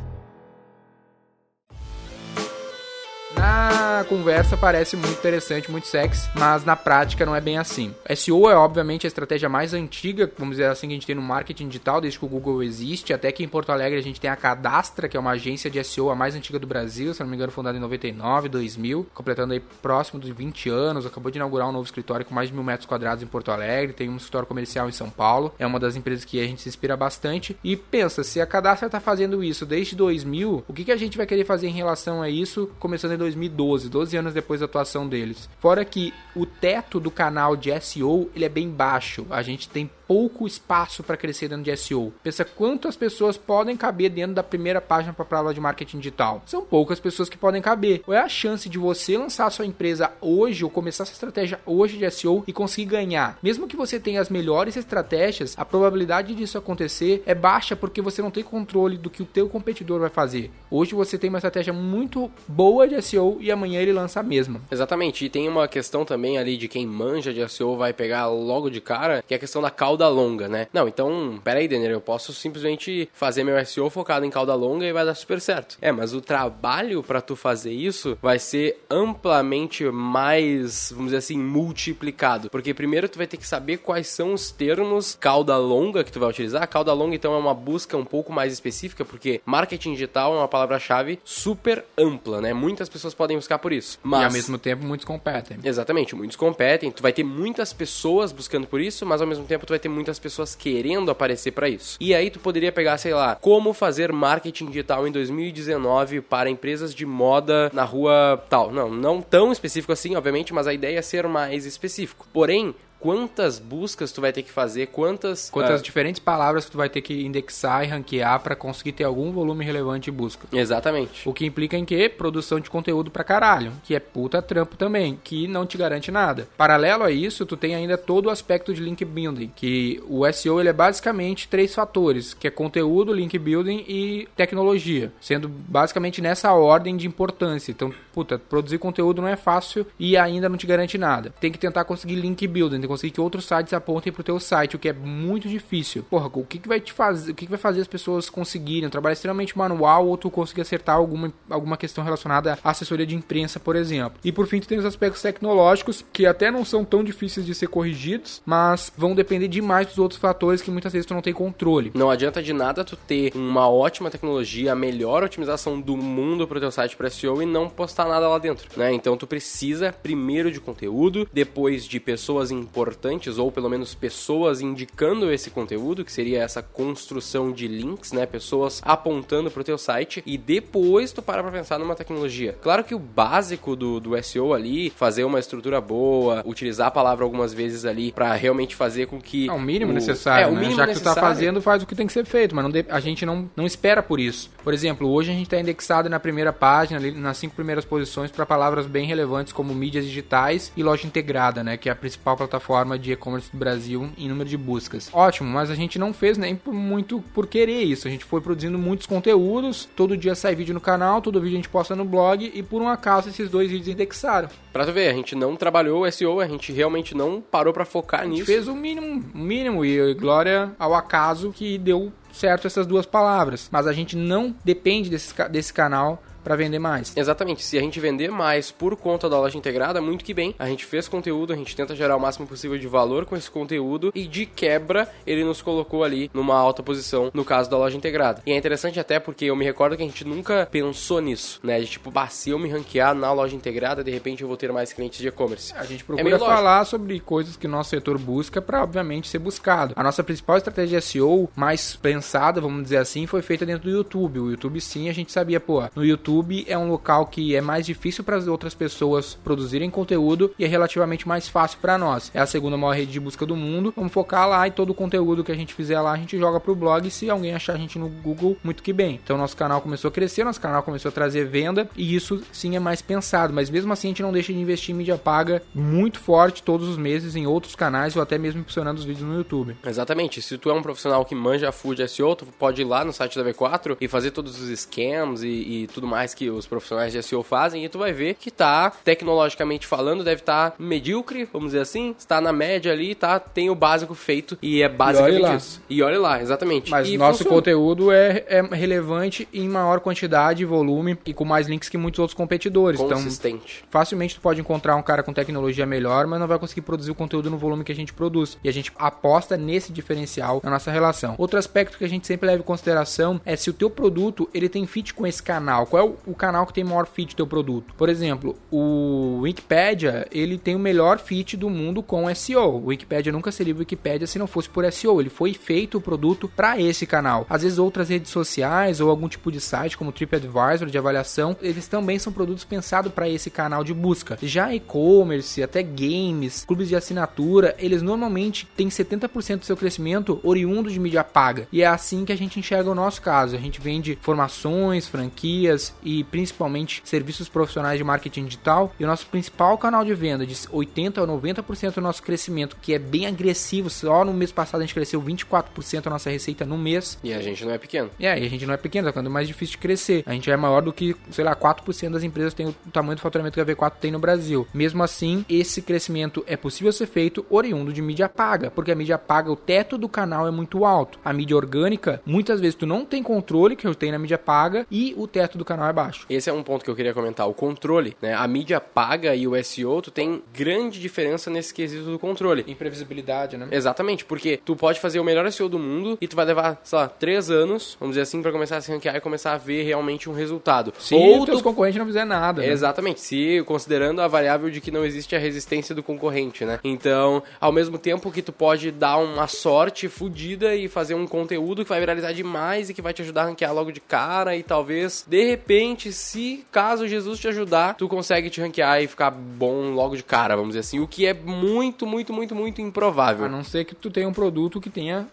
Nah. 3.35 3.86
Na 3.97 4.03
conversa 4.03 4.55
parece 4.55 4.95
muito 4.95 5.17
interessante, 5.17 5.71
muito 5.71 5.87
sexy, 5.87 6.29
mas 6.35 6.63
na 6.63 6.75
prática 6.75 7.25
não 7.25 7.35
é 7.35 7.41
bem 7.41 7.57
assim. 7.57 7.95
SEO 8.15 8.47
é 8.47 8.55
obviamente 8.55 9.07
a 9.07 9.09
estratégia 9.09 9.49
mais 9.49 9.73
antiga, 9.73 10.31
vamos 10.37 10.57
dizer 10.57 10.69
assim, 10.69 10.85
que 10.85 10.93
a 10.93 10.97
gente 10.97 11.07
tem 11.07 11.15
no 11.15 11.21
marketing 11.23 11.67
digital 11.67 11.99
desde 11.99 12.19
que 12.19 12.23
o 12.23 12.27
Google 12.27 12.61
existe, 12.61 13.11
até 13.11 13.31
que 13.31 13.43
em 13.43 13.47
Porto 13.47 13.71
Alegre 13.71 13.97
a 13.97 14.03
gente 14.03 14.21
tem 14.21 14.29
a 14.29 14.35
Cadastra, 14.35 15.09
que 15.09 15.17
é 15.17 15.19
uma 15.19 15.31
agência 15.31 15.67
de 15.67 15.83
SEO 15.83 16.11
a 16.11 16.15
mais 16.15 16.35
antiga 16.35 16.59
do 16.59 16.67
Brasil, 16.67 17.11
se 17.11 17.21
não 17.21 17.27
me 17.27 17.35
engano, 17.35 17.51
fundada 17.51 17.75
em 17.75 17.81
99, 17.81 18.49
2000, 18.49 19.07
completando 19.15 19.53
aí 19.53 19.59
próximo 19.81 20.19
dos 20.19 20.29
20 20.29 20.69
anos, 20.69 21.03
acabou 21.03 21.31
de 21.31 21.39
inaugurar 21.39 21.67
um 21.67 21.71
novo 21.71 21.85
escritório 21.85 22.23
com 22.23 22.35
mais 22.35 22.49
de 22.49 22.53
mil 22.53 22.63
metros 22.63 22.85
quadrados 22.85 23.23
em 23.23 23.27
Porto 23.27 23.49
Alegre, 23.49 23.93
tem 23.93 24.07
um 24.09 24.17
escritório 24.17 24.47
comercial 24.47 24.87
em 24.87 24.91
São 24.91 25.09
Paulo, 25.09 25.55
é 25.57 25.65
uma 25.65 25.79
das 25.79 25.95
empresas 25.95 26.23
que 26.23 26.39
a 26.39 26.45
gente 26.45 26.61
se 26.61 26.69
inspira 26.69 26.95
bastante. 26.95 27.57
E 27.63 27.75
pensa, 27.75 28.23
se 28.23 28.39
a 28.39 28.45
Cadastra 28.45 28.85
está 28.85 28.99
fazendo 28.99 29.43
isso 29.43 29.65
desde 29.65 29.95
2000, 29.95 30.65
o 30.67 30.71
que, 30.71 30.83
que 30.85 30.91
a 30.91 30.97
gente 30.97 31.17
vai 31.17 31.25
querer 31.25 31.45
fazer 31.45 31.67
em 31.67 31.73
relação 31.73 32.21
a 32.21 32.29
isso, 32.29 32.69
começando 32.77 33.13
em 33.13 33.17
2012, 33.17 33.86
12 33.89 34.17
anos 34.17 34.33
depois 34.33 34.59
da 34.59 34.65
atuação 34.65 35.07
deles? 35.07 35.49
Fora 35.59 35.83
que 35.85 36.13
o 36.35 36.45
teto 36.45 36.99
do 36.99 37.11
canal 37.11 37.55
de 37.55 37.77
SEO 37.79 38.29
ele 38.35 38.45
é 38.45 38.49
bem 38.49 38.69
baixo, 38.69 39.25
a 39.29 39.41
gente 39.41 39.69
tem 39.69 39.89
pouco 40.07 40.47
espaço 40.47 41.03
para 41.03 41.17
crescer 41.17 41.49
dentro 41.49 41.63
de 41.63 41.75
SEO. 41.75 42.13
Pensa 42.23 42.45
quantas 42.45 42.95
pessoas 42.95 43.35
podem 43.35 43.75
caber 43.75 44.09
dentro 44.09 44.35
da 44.35 44.43
primeira 44.43 44.79
página 44.79 45.13
para 45.13 45.25
palavra 45.25 45.53
de 45.53 45.59
marketing 45.59 45.97
digital. 45.97 46.41
São 46.45 46.63
poucas 46.63 46.99
pessoas 46.99 47.27
que 47.27 47.37
podem 47.37 47.61
caber. 47.61 47.99
Qual 47.99 48.15
é 48.15 48.21
a 48.21 48.29
chance 48.29 48.69
de 48.69 48.77
você 48.77 49.17
lançar 49.17 49.47
a 49.47 49.49
sua 49.49 49.65
empresa 49.65 50.11
hoje 50.21 50.63
ou 50.63 50.69
começar 50.69 51.03
essa 51.03 51.11
estratégia 51.11 51.59
hoje 51.65 51.97
de 51.97 52.09
SEO 52.09 52.43
e 52.47 52.53
conseguir 52.53 52.85
ganhar? 52.85 53.37
Mesmo 53.43 53.67
que 53.67 53.75
você 53.75 53.99
tenha 53.99 54.21
as 54.21 54.29
melhores 54.29 54.77
estratégias, 54.77 55.53
a 55.57 55.65
probabilidade 55.65 56.33
disso 56.33 56.57
acontecer 56.57 57.21
é 57.25 57.35
baixa 57.35 57.75
porque 57.75 58.01
você 58.01 58.21
não 58.21 58.31
tem 58.31 58.43
controle 58.43 58.97
do 58.97 59.09
que 59.09 59.21
o 59.21 59.25
teu 59.25 59.49
competidor 59.49 59.99
vai 59.99 60.09
fazer. 60.09 60.49
Hoje 60.71 60.95
você 60.95 61.17
tem 61.17 61.29
uma 61.29 61.39
estratégia 61.39 61.73
muito 61.73 62.31
boa 62.47 62.87
de 62.87 63.01
SEO 63.01 63.37
e 63.41 63.51
amanhã 63.51 63.81
ele 63.81 63.93
lança 63.93 64.19
a 64.19 64.23
mesma. 64.23 64.61
Exatamente, 64.71 65.25
e 65.25 65.29
tem 65.29 65.49
uma 65.49 65.67
questão 65.67 66.05
também 66.05 66.37
ali 66.37 66.55
de 66.55 66.67
quem 66.67 66.85
manja 66.85 67.33
de 67.33 67.47
SEO 67.49 67.75
vai 67.75 67.91
pegar 67.91 68.27
logo 68.27 68.69
de 68.69 68.79
cara, 68.79 69.23
que 69.25 69.33
é 69.33 69.37
a 69.37 69.39
questão 69.39 69.61
da 69.61 69.69
cauda 69.69 69.96
longa, 70.05 70.49
né? 70.49 70.67
Não, 70.73 70.87
então, 70.87 71.39
pera 71.41 71.59
aí, 71.59 71.67
Denner, 71.67 71.91
eu 71.91 72.01
posso 72.01 72.33
simplesmente 72.33 73.09
fazer 73.13 73.43
meu 73.43 73.63
SEO 73.65 73.89
focado 73.89 74.25
em 74.25 74.29
cauda 74.29 74.53
longa 74.53 74.85
e 74.85 74.91
vai 74.91 75.05
dar 75.05 75.15
super 75.15 75.39
certo. 75.39 75.77
É, 75.81 75.91
mas 75.91 76.13
o 76.13 76.19
trabalho 76.19 77.01
para 77.01 77.21
tu 77.21 77.35
fazer 77.35 77.71
isso 77.71 78.17
vai 78.21 78.37
ser 78.37 78.83
amplamente 78.89 79.85
mais, 79.85 80.91
vamos 80.91 81.07
dizer 81.07 81.17
assim, 81.17 81.37
multiplicado, 81.37 82.49
porque 82.49 82.73
primeiro 82.73 83.07
tu 83.07 83.17
vai 83.17 83.27
ter 83.27 83.37
que 83.37 83.47
saber 83.47 83.77
quais 83.77 84.07
são 84.07 84.33
os 84.33 84.51
termos 84.51 85.15
cauda 85.19 85.57
longa 85.57 86.03
que 86.03 86.11
tu 86.11 86.19
vai 86.19 86.29
utilizar. 86.29 86.61
A 86.61 86.67
cauda 86.67 86.93
longa 86.93 87.15
então 87.15 87.33
é 87.33 87.37
uma 87.37 87.53
busca 87.53 87.95
um 87.95 88.05
pouco 88.05 88.33
mais 88.33 88.51
específica, 88.51 89.05
porque 89.05 89.41
marketing 89.45 89.93
digital 89.93 90.33
é 90.33 90.37
uma 90.37 90.47
palavra-chave 90.47 91.19
super 91.23 91.85
ampla, 91.97 92.41
né? 92.41 92.53
Muitas 92.53 92.89
pessoas 92.89 93.13
podem 93.13 93.37
buscar 93.37 93.59
por 93.59 93.71
isso. 93.71 93.99
Mas 94.03 94.21
E 94.21 94.25
ao 94.25 94.31
mesmo 94.31 94.57
tempo 94.57 94.85
muitos 94.85 95.05
competem. 95.05 95.57
Exatamente, 95.63 96.15
muitos 96.15 96.35
competem, 96.35 96.91
tu 96.91 97.01
vai 97.01 97.13
ter 97.13 97.23
muitas 97.23 97.73
pessoas 97.73 98.31
buscando 98.31 98.67
por 98.67 98.81
isso, 98.81 99.05
mas 99.05 99.21
ao 99.21 99.27
mesmo 99.27 99.45
tempo 99.45 99.65
tu 99.65 99.69
vai 99.69 99.79
ter 99.79 99.86
muitas 99.89 100.19
pessoas 100.19 100.55
querendo 100.55 101.11
aparecer 101.11 101.51
para 101.51 101.69
isso. 101.69 101.97
E 101.99 102.13
aí 102.13 102.29
tu 102.29 102.39
poderia 102.39 102.71
pegar, 102.71 102.97
sei 102.97 103.13
lá, 103.13 103.35
como 103.35 103.73
fazer 103.73 104.11
marketing 104.11 104.67
digital 104.67 105.07
em 105.07 105.11
2019 105.11 106.21
para 106.21 106.49
empresas 106.49 106.93
de 106.93 107.05
moda 107.05 107.69
na 107.73 107.83
rua 107.83 108.43
tal. 108.49 108.71
Não, 108.71 108.89
não 108.89 109.21
tão 109.21 109.51
específico 109.51 109.91
assim, 109.91 110.15
obviamente, 110.15 110.53
mas 110.53 110.67
a 110.67 110.73
ideia 110.73 110.99
é 110.99 111.01
ser 111.01 111.27
mais 111.27 111.65
específico. 111.65 112.27
Porém, 112.31 112.75
quantas 112.99 113.59
buscas 113.59 114.11
tu 114.11 114.21
vai 114.21 114.31
ter 114.33 114.43
que 114.43 114.51
fazer, 114.51 114.87
quantas 114.87 115.49
Quantas 115.49 115.79
ah, 115.79 115.83
diferentes 115.83 116.19
palavras 116.19 116.65
que 116.65 116.71
tu 116.71 116.77
vai 116.77 116.89
ter 116.89 117.01
que 117.01 117.25
indexar 117.25 117.83
e 117.83 117.87
ranquear 117.87 118.39
para 118.41 118.55
conseguir 118.55 118.91
ter 118.91 119.03
algum 119.03 119.31
volume 119.31 119.63
relevante 119.63 120.05
de 120.05 120.11
busca. 120.11 120.47
Exatamente. 120.51 121.27
O 121.27 121.33
que 121.33 121.45
implica 121.45 121.77
em 121.77 121.85
que? 121.85 122.09
Produção 122.09 122.59
de 122.59 122.69
conteúdo 122.69 123.11
pra 123.11 123.23
caralho, 123.23 123.71
que 123.83 123.95
é 123.95 123.99
puta 123.99 124.41
trampo 124.41 124.75
também, 124.75 125.19
que 125.23 125.47
não 125.47 125.65
te 125.65 125.77
garante 125.77 126.11
nada. 126.11 126.47
Paralelo 126.57 127.03
a 127.03 127.11
isso, 127.11 127.45
tu 127.45 127.57
tem 127.57 127.75
ainda 127.75 127.97
todo 127.97 128.27
o 128.27 128.29
aspecto 128.29 128.73
de 128.73 128.81
link 128.81 129.03
building, 129.03 129.51
que 129.55 130.01
o 130.07 130.31
SEO 130.31 130.59
ele 130.59 130.69
é 130.69 130.73
basicamente 130.73 131.47
três 131.47 131.73
fatores, 131.73 132.33
que 132.33 132.47
é 132.47 132.51
conteúdo, 132.51 133.13
link 133.13 133.37
building 133.37 133.83
e 133.87 134.27
tecnologia, 134.35 135.11
sendo 135.19 135.47
basicamente 135.49 136.21
nessa 136.21 136.53
ordem 136.53 136.95
de 136.95 137.07
importância. 137.07 137.71
Então, 137.71 137.93
puta, 138.13 138.37
produzir 138.37 138.77
conteúdo 138.77 139.21
não 139.21 139.27
é 139.27 139.35
fácil 139.35 139.85
e 139.99 140.17
ainda 140.17 140.49
não 140.49 140.57
te 140.57 140.67
garante 140.67 140.97
nada. 140.97 141.33
Tem 141.39 141.51
que 141.51 141.59
tentar 141.59 141.83
conseguir 141.83 142.15
link 142.15 142.45
building, 142.47 142.79
conseguir 142.87 143.11
que 143.11 143.21
outros 143.21 143.45
sites 143.45 143.73
apontem 143.73 144.11
pro 144.11 144.23
teu 144.23 144.39
site, 144.39 144.75
o 144.75 144.79
que 144.79 144.89
é 144.89 144.93
muito 144.93 145.47
difícil. 145.47 146.03
Porra, 146.03 146.29
o 146.33 146.43
que, 146.43 146.59
que 146.59 146.67
vai 146.67 146.79
te 146.79 146.93
fazer, 146.93 147.31
o 147.31 147.35
que, 147.35 147.45
que 147.45 147.51
vai 147.51 147.59
fazer 147.59 147.81
as 147.81 147.87
pessoas 147.87 148.29
conseguirem? 148.29 148.87
Um 148.87 148.91
trabalho 148.91 149.13
extremamente 149.13 149.57
manual 149.57 150.07
ou 150.07 150.17
tu 150.17 150.29
conseguir 150.29 150.61
acertar 150.61 150.95
alguma, 150.95 151.33
alguma 151.49 151.77
questão 151.77 152.03
relacionada 152.03 152.57
à 152.63 152.71
assessoria 152.71 153.05
de 153.05 153.15
imprensa, 153.15 153.59
por 153.59 153.75
exemplo. 153.75 154.19
E 154.23 154.31
por 154.31 154.47
fim, 154.47 154.59
tu 154.59 154.67
tem 154.67 154.77
os 154.77 154.85
aspectos 154.85 155.21
tecnológicos, 155.21 156.05
que 156.11 156.25
até 156.25 156.51
não 156.51 156.63
são 156.63 156.83
tão 156.83 157.03
difíceis 157.03 157.45
de 157.45 157.53
ser 157.53 157.67
corrigidos, 157.67 158.41
mas 158.45 158.91
vão 158.97 159.15
depender 159.15 159.47
demais 159.47 159.87
dos 159.87 159.97
outros 159.97 160.19
fatores 160.19 160.61
que 160.61 160.71
muitas 160.71 160.93
vezes 160.93 161.05
tu 161.05 161.13
não 161.13 161.21
tem 161.21 161.33
controle. 161.33 161.91
Não 161.93 162.09
adianta 162.09 162.41
de 162.41 162.53
nada 162.53 162.83
tu 162.83 162.95
ter 162.95 163.31
uma 163.35 163.69
ótima 163.69 164.09
tecnologia, 164.09 164.71
a 164.71 164.75
melhor 164.75 165.23
otimização 165.23 165.79
do 165.79 165.97
mundo 165.97 166.47
pro 166.47 166.59
teu 166.59 166.71
site 166.71 166.95
para 166.95 167.09
SEO 167.09 167.41
e 167.41 167.45
não 167.45 167.69
postar 167.69 168.05
nada 168.05 168.27
lá 168.27 168.37
dentro, 168.37 168.69
né? 168.77 168.93
Então 168.93 169.17
tu 169.17 169.27
precisa 169.27 169.93
primeiro 169.93 170.51
de 170.51 170.59
conteúdo, 170.59 171.27
depois 171.33 171.85
de 171.85 171.99
pessoas 171.99 172.51
importantes 172.77 173.39
ou 173.39 173.51
pelo 173.51 173.69
menos 173.69 173.95
pessoas 173.95 174.61
indicando 174.61 175.31
esse 175.31 175.49
conteúdo, 175.49 176.05
que 176.05 176.11
seria 176.11 176.43
essa 176.43 176.61
construção 176.61 177.51
de 177.51 177.67
links, 177.67 178.11
né? 178.11 178.25
Pessoas 178.27 178.81
apontando 178.85 179.49
pro 179.49 179.63
teu 179.63 179.77
site 179.79 180.21
e 180.25 180.37
depois 180.37 181.11
tu 181.11 181.21
para 181.23 181.41
pra 181.41 181.51
pensar 181.51 181.79
numa 181.79 181.95
tecnologia. 181.95 182.55
Claro 182.61 182.83
que 182.83 182.93
o 182.93 182.99
básico 182.99 183.75
do, 183.75 183.99
do 183.99 184.23
SEO 184.23 184.53
ali, 184.53 184.91
fazer 184.91 185.23
uma 185.23 185.39
estrutura 185.39 185.81
boa, 185.81 186.43
utilizar 186.45 186.87
a 186.87 186.91
palavra 186.91 187.25
algumas 187.25 187.51
vezes 187.51 187.83
ali 187.83 188.11
para 188.11 188.31
realmente 188.35 188.75
fazer 188.75 189.07
com 189.07 189.19
que 189.19 189.49
É 189.49 189.51
o 189.51 189.59
mínimo 189.59 189.91
o- 189.91 189.95
necessário, 189.95 190.43
é, 190.45 190.47
o 190.47 190.51
né? 190.53 190.59
mínimo 190.59 190.77
Já 190.77 190.85
que 190.87 190.93
tu 190.93 191.01
tá 191.01 191.09
necessário. 191.09 191.29
fazendo, 191.35 191.61
faz 191.61 191.81
o 191.81 191.87
que 191.87 191.95
tem 191.95 192.05
que 192.05 192.13
ser 192.13 192.25
feito, 192.25 192.55
mas 192.55 192.63
não 192.63 192.71
de- 192.71 192.85
a 192.89 192.99
gente 192.99 193.25
não, 193.25 193.49
não 193.55 193.65
espera 193.65 194.03
por 194.03 194.19
isso. 194.19 194.51
Por 194.63 194.73
exemplo, 194.73 195.09
hoje 195.09 195.31
a 195.31 195.33
gente 195.33 195.45
está 195.47 195.59
indexado 195.59 196.07
na 196.09 196.19
primeira 196.19 196.53
página, 196.53 196.99
ali, 196.99 197.11
nas 197.11 197.37
cinco 197.37 197.55
primeiras 197.55 197.83
posições, 197.85 198.29
para 198.29 198.45
palavras 198.45 198.85
bem 198.85 199.07
relevantes 199.07 199.51
como 199.51 199.73
mídias 199.73 200.05
digitais 200.05 200.71
e 200.77 200.83
loja 200.83 201.07
integrada, 201.07 201.63
né? 201.63 201.75
Que 201.77 201.89
é 201.89 201.91
a 201.91 201.95
principal 201.95 202.37
plataforma 202.37 202.66
plataforma 202.67 202.99
de 202.99 203.13
e-commerce 203.13 203.49
do 203.49 203.57
Brasil 203.57 204.09
em 204.17 204.27
número 204.27 204.49
de 204.49 204.57
buscas. 204.57 205.09
Ótimo, 205.13 205.49
mas 205.49 205.71
a 205.71 205.75
gente 205.75 205.97
não 205.97 206.13
fez 206.13 206.37
nem 206.37 206.55
por 206.55 206.73
muito 206.73 207.21
por 207.33 207.47
querer 207.47 207.81
isso. 207.81 208.07
A 208.07 208.11
gente 208.11 208.25
foi 208.25 208.41
produzindo 208.41 208.77
muitos 208.77 209.07
conteúdos, 209.07 209.87
todo 209.95 210.17
dia 210.17 210.35
sai 210.35 210.53
vídeo 210.53 210.73
no 210.73 210.81
canal, 210.81 211.21
todo 211.21 211.39
vídeo 211.39 211.55
a 211.55 211.57
gente 211.57 211.69
posta 211.69 211.95
no 211.95 212.03
blog 212.03 212.51
e 212.53 212.61
por 212.61 212.81
um 212.81 212.89
acaso 212.89 213.29
esses 213.29 213.49
dois 213.49 213.71
vídeos 213.71 213.87
indexaram. 213.87 214.49
Pra 214.73 214.85
tu 214.85 214.91
ver, 214.91 215.09
a 215.09 215.13
gente 215.13 215.33
não 215.33 215.55
trabalhou 215.55 216.03
o 216.03 216.11
SEO, 216.11 216.41
a 216.41 216.47
gente 216.47 216.73
realmente 216.73 217.15
não 217.15 217.41
parou 217.41 217.73
para 217.73 217.85
focar 217.85 218.21
a 218.21 218.23
gente 218.25 218.33
nisso. 218.33 218.45
fez 218.45 218.67
o 218.67 218.75
mínimo, 218.75 219.23
o 219.33 219.37
mínimo 219.37 219.85
e 219.85 220.13
glória 220.13 220.71
ao 220.77 220.93
acaso 220.93 221.51
que 221.51 221.77
deu 221.77 222.11
certo 222.31 222.67
essas 222.67 222.85
duas 222.85 223.05
palavras. 223.05 223.69
Mas 223.71 223.87
a 223.87 223.93
gente 223.93 224.15
não 224.15 224.53
depende 224.63 225.09
desse, 225.09 225.33
desse 225.49 225.73
canal 225.73 226.21
para 226.43 226.55
vender 226.55 226.79
mais. 226.79 227.15
Exatamente. 227.15 227.63
Se 227.63 227.77
a 227.77 227.81
gente 227.81 227.99
vender 227.99 228.31
mais 228.31 228.71
por 228.71 228.95
conta 228.95 229.29
da 229.29 229.39
loja 229.39 229.57
integrada, 229.57 230.01
muito 230.01 230.23
que 230.23 230.33
bem. 230.33 230.55
A 230.57 230.67
gente 230.67 230.85
fez 230.85 231.07
conteúdo, 231.07 231.53
a 231.53 231.55
gente 231.55 231.75
tenta 231.75 231.95
gerar 231.95 232.15
o 232.15 232.19
máximo 232.19 232.47
possível 232.47 232.77
de 232.77 232.87
valor 232.87 233.25
com 233.25 233.35
esse 233.35 233.49
conteúdo 233.49 234.11
e 234.15 234.27
de 234.27 234.45
quebra 234.45 235.09
ele 235.25 235.43
nos 235.43 235.61
colocou 235.61 236.03
ali 236.03 236.29
numa 236.33 236.55
alta 236.55 236.81
posição 236.81 237.31
no 237.33 237.43
caso 237.43 237.69
da 237.69 237.77
loja 237.77 237.97
integrada. 237.97 238.41
E 238.45 238.51
é 238.51 238.57
interessante 238.57 238.99
até 238.99 239.19
porque 239.19 239.45
eu 239.45 239.55
me 239.55 239.65
recordo 239.65 239.95
que 239.97 240.03
a 240.03 240.05
gente 240.05 240.25
nunca 240.25 240.67
pensou 240.71 241.21
nisso, 241.21 241.59
né? 241.63 241.79
De 241.79 241.87
tipo, 241.87 242.11
bah, 242.11 242.27
se 242.27 242.49
eu 242.49 242.59
me 242.59 242.69
ranquear 242.69 243.13
na 243.13 243.31
loja 243.31 243.55
integrada, 243.55 244.03
de 244.03 244.11
repente 244.11 244.41
eu 244.41 244.47
vou 244.47 244.57
ter 244.57 244.71
mais 244.71 244.93
clientes 244.93 245.19
de 245.19 245.27
e-commerce. 245.27 245.73
A 245.75 245.83
gente 245.83 246.03
procura 246.03 246.35
é 246.35 246.39
falar 246.39 246.85
sobre 246.85 247.19
coisas 247.19 247.57
que 247.57 247.67
o 247.67 247.69
nosso 247.69 247.89
setor 247.89 248.17
busca 248.17 248.61
para 248.61 248.83
obviamente 248.83 249.27
ser 249.27 249.39
buscado. 249.39 249.93
A 249.95 250.03
nossa 250.03 250.23
principal 250.23 250.57
estratégia 250.57 251.01
SEO 251.01 251.49
mais 251.55 251.95
pensada, 251.95 252.61
vamos 252.61 252.83
dizer 252.83 252.97
assim, 252.97 253.25
foi 253.25 253.41
feita 253.41 253.65
dentro 253.65 253.89
do 253.89 253.95
YouTube. 253.95 254.39
O 254.39 254.51
YouTube 254.51 254.79
sim, 254.79 255.09
a 255.09 255.13
gente 255.13 255.31
sabia, 255.31 255.59
pô, 255.59 255.83
no 255.95 256.05
YouTube 256.05 256.36
YouTube 256.37 256.65
é 256.67 256.77
um 256.77 256.89
local 256.89 257.25
que 257.25 257.55
é 257.55 257.61
mais 257.61 257.85
difícil 257.85 258.23
para 258.23 258.35
as 258.35 258.47
outras 258.47 258.73
pessoas 258.73 259.33
produzirem 259.43 259.89
conteúdo 259.89 260.53
e 260.57 260.65
é 260.65 260.67
relativamente 260.67 261.27
mais 261.27 261.47
fácil 261.47 261.79
para 261.81 261.97
nós. 261.97 262.31
É 262.33 262.39
a 262.39 262.45
segunda 262.45 262.77
maior 262.77 262.95
rede 262.95 263.11
de 263.11 263.19
busca 263.19 263.45
do 263.45 263.55
mundo. 263.55 263.93
Vamos 263.95 264.13
focar 264.13 264.47
lá 264.47 264.67
e 264.67 264.71
todo 264.71 264.91
o 264.91 264.93
conteúdo 264.93 265.43
que 265.43 265.51
a 265.51 265.55
gente 265.55 265.73
fizer 265.73 265.99
lá 265.99 266.11
a 266.11 266.17
gente 266.17 266.37
joga 266.37 266.59
pro 266.59 266.75
blog. 266.75 267.09
Se 267.09 267.29
alguém 267.29 267.53
achar 267.53 267.73
a 267.73 267.77
gente 267.77 267.97
no 267.97 268.07
Google, 268.07 268.57
muito 268.63 268.83
que 268.83 268.93
bem. 268.93 269.19
Então 269.23 269.37
nosso 269.37 269.57
canal 269.57 269.81
começou 269.81 270.09
a 270.09 270.11
crescer, 270.11 270.43
nosso 270.43 270.61
canal 270.61 270.83
começou 270.83 271.09
a 271.09 271.11
trazer 271.11 271.45
venda 271.45 271.89
e 271.95 272.15
isso 272.15 272.41
sim 272.51 272.75
é 272.75 272.79
mais 272.79 273.01
pensado. 273.01 273.53
Mas 273.53 273.69
mesmo 273.69 273.91
assim 273.91 274.07
a 274.07 274.11
gente 274.11 274.21
não 274.21 274.31
deixa 274.31 274.53
de 274.53 274.59
investir 274.59 274.93
em 274.93 274.97
mídia 274.97 275.17
paga 275.17 275.63
muito 275.73 276.19
forte 276.19 276.61
todos 276.61 276.87
os 276.87 276.97
meses 276.97 277.35
em 277.35 277.47
outros 277.47 277.75
canais 277.75 278.15
ou 278.15 278.21
até 278.21 278.37
mesmo 278.37 278.61
impulsionando 278.61 278.99
os 278.99 279.05
vídeos 279.05 279.27
no 279.27 279.35
YouTube. 279.35 279.75
Exatamente. 279.85 280.41
Se 280.41 280.57
tu 280.57 280.69
é 280.69 280.73
um 280.73 280.81
profissional 280.81 281.25
que 281.25 281.33
manja 281.33 281.71
food 281.71 282.07
SEO, 282.07 282.35
tu 282.35 282.45
pode 282.45 282.81
ir 282.81 282.85
lá 282.85 283.03
no 283.03 283.11
site 283.11 283.37
da 283.37 283.43
V4 283.43 283.97
e 283.99 284.07
fazer 284.07 284.31
todos 284.31 284.61
os 284.61 284.79
scams 284.79 285.43
e, 285.43 285.83
e 285.83 285.87
tudo 285.87 286.05
mais 286.05 286.16
mais 286.17 286.33
que 286.33 286.49
os 286.49 286.65
profissionais 286.65 287.13
de 287.13 287.21
SEO 287.21 287.43
fazem 287.43 287.85
e 287.85 287.89
tu 287.89 287.99
vai 287.99 288.11
ver 288.11 288.33
que 288.33 288.49
tá, 288.49 288.91
tecnologicamente 289.03 289.85
falando, 289.85 290.23
deve 290.23 290.41
estar 290.41 290.71
tá 290.71 290.75
medíocre, 290.79 291.47
vamos 291.53 291.67
dizer 291.67 291.81
assim, 291.81 292.15
está 292.17 292.41
na 292.41 292.51
média 292.51 292.91
ali, 292.91 293.13
tá, 293.13 293.39
tem 293.39 293.69
o 293.69 293.75
básico 293.75 294.15
feito 294.15 294.57
e 294.59 294.81
é 294.81 294.89
basicamente 294.89 295.51
e 295.51 295.55
isso. 295.55 295.81
E 295.87 296.01
olha 296.01 296.19
lá, 296.19 296.41
exatamente. 296.41 296.89
Mas 296.89 297.07
e 297.07 297.19
nosso 297.19 297.43
funciona. 297.43 297.55
conteúdo 297.55 298.11
é, 298.11 298.43
é 298.47 298.61
relevante 298.61 299.47
em 299.53 299.69
maior 299.69 299.99
quantidade, 299.99 300.65
volume 300.65 301.19
e 301.23 301.35
com 301.35 301.45
mais 301.45 301.67
links 301.67 301.87
que 301.87 301.99
muitos 301.99 302.19
outros 302.19 302.35
competidores. 302.35 302.99
Então, 302.99 303.17
Consistente. 303.17 303.83
Então, 303.87 303.91
facilmente 303.91 304.33
tu 304.33 304.41
pode 304.41 304.59
encontrar 304.59 304.95
um 304.95 305.03
cara 305.03 305.21
com 305.21 305.31
tecnologia 305.31 305.85
melhor, 305.85 306.25
mas 306.25 306.39
não 306.39 306.47
vai 306.47 306.57
conseguir 306.57 306.81
produzir 306.81 307.11
o 307.11 307.15
conteúdo 307.15 307.51
no 307.51 307.59
volume 307.59 307.83
que 307.83 307.91
a 307.91 307.95
gente 307.95 308.11
produz. 308.11 308.57
E 308.63 308.69
a 308.69 308.73
gente 308.73 308.91
aposta 308.97 309.55
nesse 309.55 309.93
diferencial 309.93 310.61
na 310.63 310.71
nossa 310.71 310.89
relação. 310.89 311.35
Outro 311.37 311.59
aspecto 311.59 311.95
que 311.95 312.05
a 312.05 312.09
gente 312.09 312.25
sempre 312.25 312.47
leva 312.47 312.63
em 312.63 312.65
consideração 312.65 313.39
é 313.45 313.55
se 313.55 313.69
o 313.69 313.73
teu 313.73 313.91
produto 313.91 314.49
ele 314.51 314.67
tem 314.67 314.87
fit 314.87 315.13
com 315.13 315.27
esse 315.27 315.43
canal. 315.43 315.85
Qual 315.85 316.03
é 316.03 316.06
o 316.25 316.33
canal 316.33 316.65
que 316.65 316.73
tem 316.73 316.83
maior 316.83 317.05
fit 317.05 317.33
do 317.33 317.37
teu 317.37 317.47
produto. 317.47 317.93
Por 317.95 318.09
exemplo, 318.09 318.55
o 318.71 319.39
Wikipedia, 319.41 320.27
ele 320.31 320.57
tem 320.57 320.75
o 320.75 320.79
melhor 320.79 321.19
fit 321.19 321.57
do 321.57 321.69
mundo 321.69 322.03
com 322.03 322.33
SEO. 322.33 322.75
O 322.75 322.85
Wikipedia 322.87 323.31
nunca 323.31 323.51
seria 323.51 323.73
o 323.73 323.79
Wikipedia 323.79 324.27
se 324.27 324.39
não 324.39 324.47
fosse 324.47 324.69
por 324.69 324.91
SEO. 324.91 325.19
Ele 325.19 325.29
foi 325.29 325.53
feito 325.53 325.97
o 325.97 326.01
produto 326.01 326.49
para 326.55 326.79
esse 326.79 327.05
canal. 327.05 327.45
Às 327.49 327.63
vezes 327.63 327.77
outras 327.77 328.09
redes 328.09 328.31
sociais 328.31 328.99
ou 329.01 329.09
algum 329.09 329.27
tipo 329.27 329.51
de 329.51 329.59
site 329.59 329.97
como 329.97 330.11
TripAdvisor 330.11 330.87
de 330.87 330.97
avaliação, 330.97 331.55
eles 331.61 331.87
também 331.87 332.19
são 332.19 332.33
produtos 332.33 332.63
pensados 332.63 333.11
para 333.11 333.29
esse 333.29 333.49
canal 333.49 333.83
de 333.83 333.93
busca. 333.93 334.37
Já 334.41 334.73
e-commerce, 334.73 335.63
até 335.63 335.81
games, 335.81 336.65
clubes 336.65 336.87
de 336.87 336.95
assinatura, 336.95 337.75
eles 337.79 338.01
normalmente 338.01 338.67
têm 338.75 338.87
70% 338.87 339.59
do 339.59 339.65
seu 339.65 339.77
crescimento 339.77 340.39
oriundo 340.43 340.89
de 340.89 340.99
mídia 340.99 341.23
paga. 341.23 341.67
E 341.71 341.81
é 341.81 341.87
assim 341.87 342.25
que 342.25 342.31
a 342.31 342.37
gente 342.37 342.59
enxerga 342.59 342.89
o 342.89 342.95
nosso 342.95 343.21
caso. 343.21 343.55
A 343.55 343.59
gente 343.59 343.81
vende 343.81 344.17
formações, 344.21 345.07
franquias 345.07 345.93
e 346.03 346.23
principalmente 346.23 347.01
serviços 347.05 347.49
profissionais 347.49 347.97
de 347.97 348.03
marketing 348.03 348.45
digital. 348.45 348.93
E 348.99 349.03
o 349.03 349.07
nosso 349.07 349.25
principal 349.27 349.77
canal 349.77 350.03
de 350.03 350.13
venda, 350.13 350.45
de 350.45 350.53
80% 350.53 351.23
a 351.23 351.27
90% 351.27 351.95
do 351.95 352.01
nosso 352.01 352.23
crescimento, 352.23 352.77
que 352.81 352.93
é 352.93 352.99
bem 352.99 353.25
agressivo, 353.25 353.89
só 353.89 354.23
no 354.23 354.33
mês 354.33 354.51
passado 354.51 354.81
a 354.81 354.83
gente 354.85 354.93
cresceu 354.93 355.21
24% 355.21 356.07
a 356.07 356.09
nossa 356.09 356.29
receita 356.29 356.65
no 356.65 356.77
mês. 356.77 357.17
E 357.23 357.33
a 357.33 357.41
gente 357.41 357.63
não 357.65 357.71
é 357.71 357.77
pequeno. 357.77 358.09
É, 358.19 358.39
e 358.39 358.45
a 358.45 358.49
gente 358.49 358.65
não 358.65 358.73
é 358.73 358.77
pequeno, 358.77 359.07
tá 359.07 359.11
ficando 359.11 359.29
mais 359.29 359.47
difícil 359.47 359.73
de 359.73 359.77
crescer. 359.79 360.23
A 360.25 360.33
gente 360.33 360.49
é 360.49 360.57
maior 360.57 360.81
do 360.81 360.93
que, 360.93 361.15
sei 361.31 361.43
lá, 361.43 361.55
4% 361.55 362.11
das 362.11 362.23
empresas 362.23 362.53
têm 362.53 362.67
o 362.67 362.75
tamanho 362.91 363.15
do 363.15 363.21
faturamento 363.21 363.53
que 363.53 363.61
a 363.61 363.65
V4 363.65 363.93
tem 363.99 364.11
no 364.11 364.19
Brasil. 364.19 364.67
Mesmo 364.73 365.03
assim, 365.03 365.45
esse 365.49 365.81
crescimento 365.81 366.43
é 366.47 366.57
possível 366.57 366.91
ser 366.91 367.07
feito 367.07 367.45
oriundo 367.49 367.93
de 367.93 368.01
mídia 368.01 368.29
paga, 368.29 368.69
porque 368.71 368.91
a 368.91 368.95
mídia 368.95 369.17
paga, 369.17 369.51
o 369.51 369.55
teto 369.55 369.97
do 369.97 370.09
canal 370.09 370.47
é 370.47 370.51
muito 370.51 370.85
alto. 370.85 371.19
A 371.23 371.33
mídia 371.33 371.55
orgânica, 371.55 372.21
muitas 372.25 372.59
vezes 372.59 372.75
tu 372.75 372.85
não 372.85 373.05
tem 373.05 373.23
controle 373.23 373.75
que 373.75 373.87
eu 373.87 373.95
tenho 373.95 374.11
na 374.11 374.19
mídia 374.19 374.37
paga 374.37 374.85
e 374.91 375.13
o 375.17 375.27
teto 375.27 375.57
do 375.57 375.65
canal 375.65 375.86
baixo 375.93 376.17
baixo. 376.17 376.25
Esse 376.29 376.49
é 376.49 376.53
um 376.53 376.63
ponto 376.63 376.83
que 376.83 376.89
eu 376.89 376.95
queria 376.95 377.13
comentar, 377.13 377.47
o 377.47 377.53
controle, 377.53 378.15
né? 378.21 378.33
A 378.33 378.47
mídia 378.47 378.79
paga 378.79 379.35
e 379.35 379.47
o 379.47 379.63
SEO, 379.63 380.01
tu 380.01 380.09
tem 380.09 380.41
grande 380.53 380.99
diferença 380.99 381.49
nesse 381.49 381.73
quesito 381.73 382.03
do 382.03 382.17
controle. 382.17 382.63
Imprevisibilidade, 382.67 383.57
né? 383.57 383.67
Exatamente, 383.71 384.25
porque 384.25 384.59
tu 384.63 384.75
pode 384.75 384.99
fazer 384.99 385.19
o 385.19 385.23
melhor 385.23 385.49
SEO 385.51 385.69
do 385.69 385.77
mundo 385.77 386.17
e 386.19 386.27
tu 386.27 386.35
vai 386.35 386.45
levar, 386.45 386.79
sei 386.83 386.97
lá, 386.97 387.07
três 387.07 387.51
anos, 387.51 387.97
vamos 387.99 388.13
dizer 388.13 388.23
assim, 388.23 388.41
para 388.41 388.51
começar 388.51 388.77
a 388.77 388.81
se 388.81 388.91
ranquear 388.91 389.15
e 389.15 389.21
começar 389.21 389.53
a 389.53 389.57
ver 389.57 389.83
realmente 389.83 390.29
um 390.29 390.33
resultado. 390.33 390.93
Se 390.99 391.13
Ou 391.13 391.45
teus 391.45 391.59
tu... 391.59 391.63
concorrentes 391.63 391.99
não 391.99 392.05
fizer 392.05 392.25
nada. 392.25 392.61
Né? 392.61 392.69
Exatamente, 392.69 393.19
se 393.19 393.63
considerando 393.65 394.21
a 394.21 394.27
variável 394.27 394.69
de 394.69 394.79
que 394.79 394.91
não 394.91 395.05
existe 395.05 395.35
a 395.35 395.39
resistência 395.39 395.93
do 395.93 396.01
concorrente, 396.03 396.65
né? 396.65 396.79
Então, 396.83 397.43
ao 397.59 397.71
mesmo 397.71 397.97
tempo 397.97 398.31
que 398.31 398.41
tu 398.41 398.51
pode 398.51 398.91
dar 398.91 399.17
uma 399.17 399.47
sorte 399.47 400.07
fodida 400.07 400.75
e 400.75 400.87
fazer 400.87 401.15
um 401.15 401.27
conteúdo 401.27 401.83
que 401.83 401.89
vai 401.89 401.99
viralizar 401.99 402.31
demais 402.31 402.89
e 402.89 402.93
que 402.93 403.01
vai 403.01 403.13
te 403.13 403.21
ajudar 403.21 403.43
a 403.43 403.45
ranquear 403.45 403.73
logo 403.73 403.91
de 403.91 403.99
cara 403.99 404.55
e 404.55 404.63
talvez, 404.63 405.25
de 405.27 405.43
repente, 405.45 405.76
realmente, 405.77 406.11
se 406.11 406.65
caso 406.71 407.07
Jesus 407.07 407.39
te 407.39 407.47
ajudar, 407.47 407.93
tu 407.95 408.07
consegue 408.07 408.49
te 408.49 408.59
ranquear 408.59 409.01
e 409.01 409.07
ficar 409.07 409.29
bom 409.29 409.91
logo 409.91 410.15
de 410.15 410.23
cara, 410.23 410.55
vamos 410.55 410.69
dizer 410.69 410.79
assim. 410.79 410.99
O 410.99 411.07
que 411.07 411.25
é 411.25 411.33
muito, 411.33 412.05
muito, 412.05 412.33
muito, 412.33 412.55
muito 412.55 412.81
improvável. 412.81 413.45
A 413.45 413.49
não 413.49 413.63
ser 413.63 413.85
que 413.85 413.93
tu 413.93 414.09
tenha 414.09 414.27
um 414.27 414.33
produto 414.33 414.81
que 414.81 414.89
tenha 414.89 415.27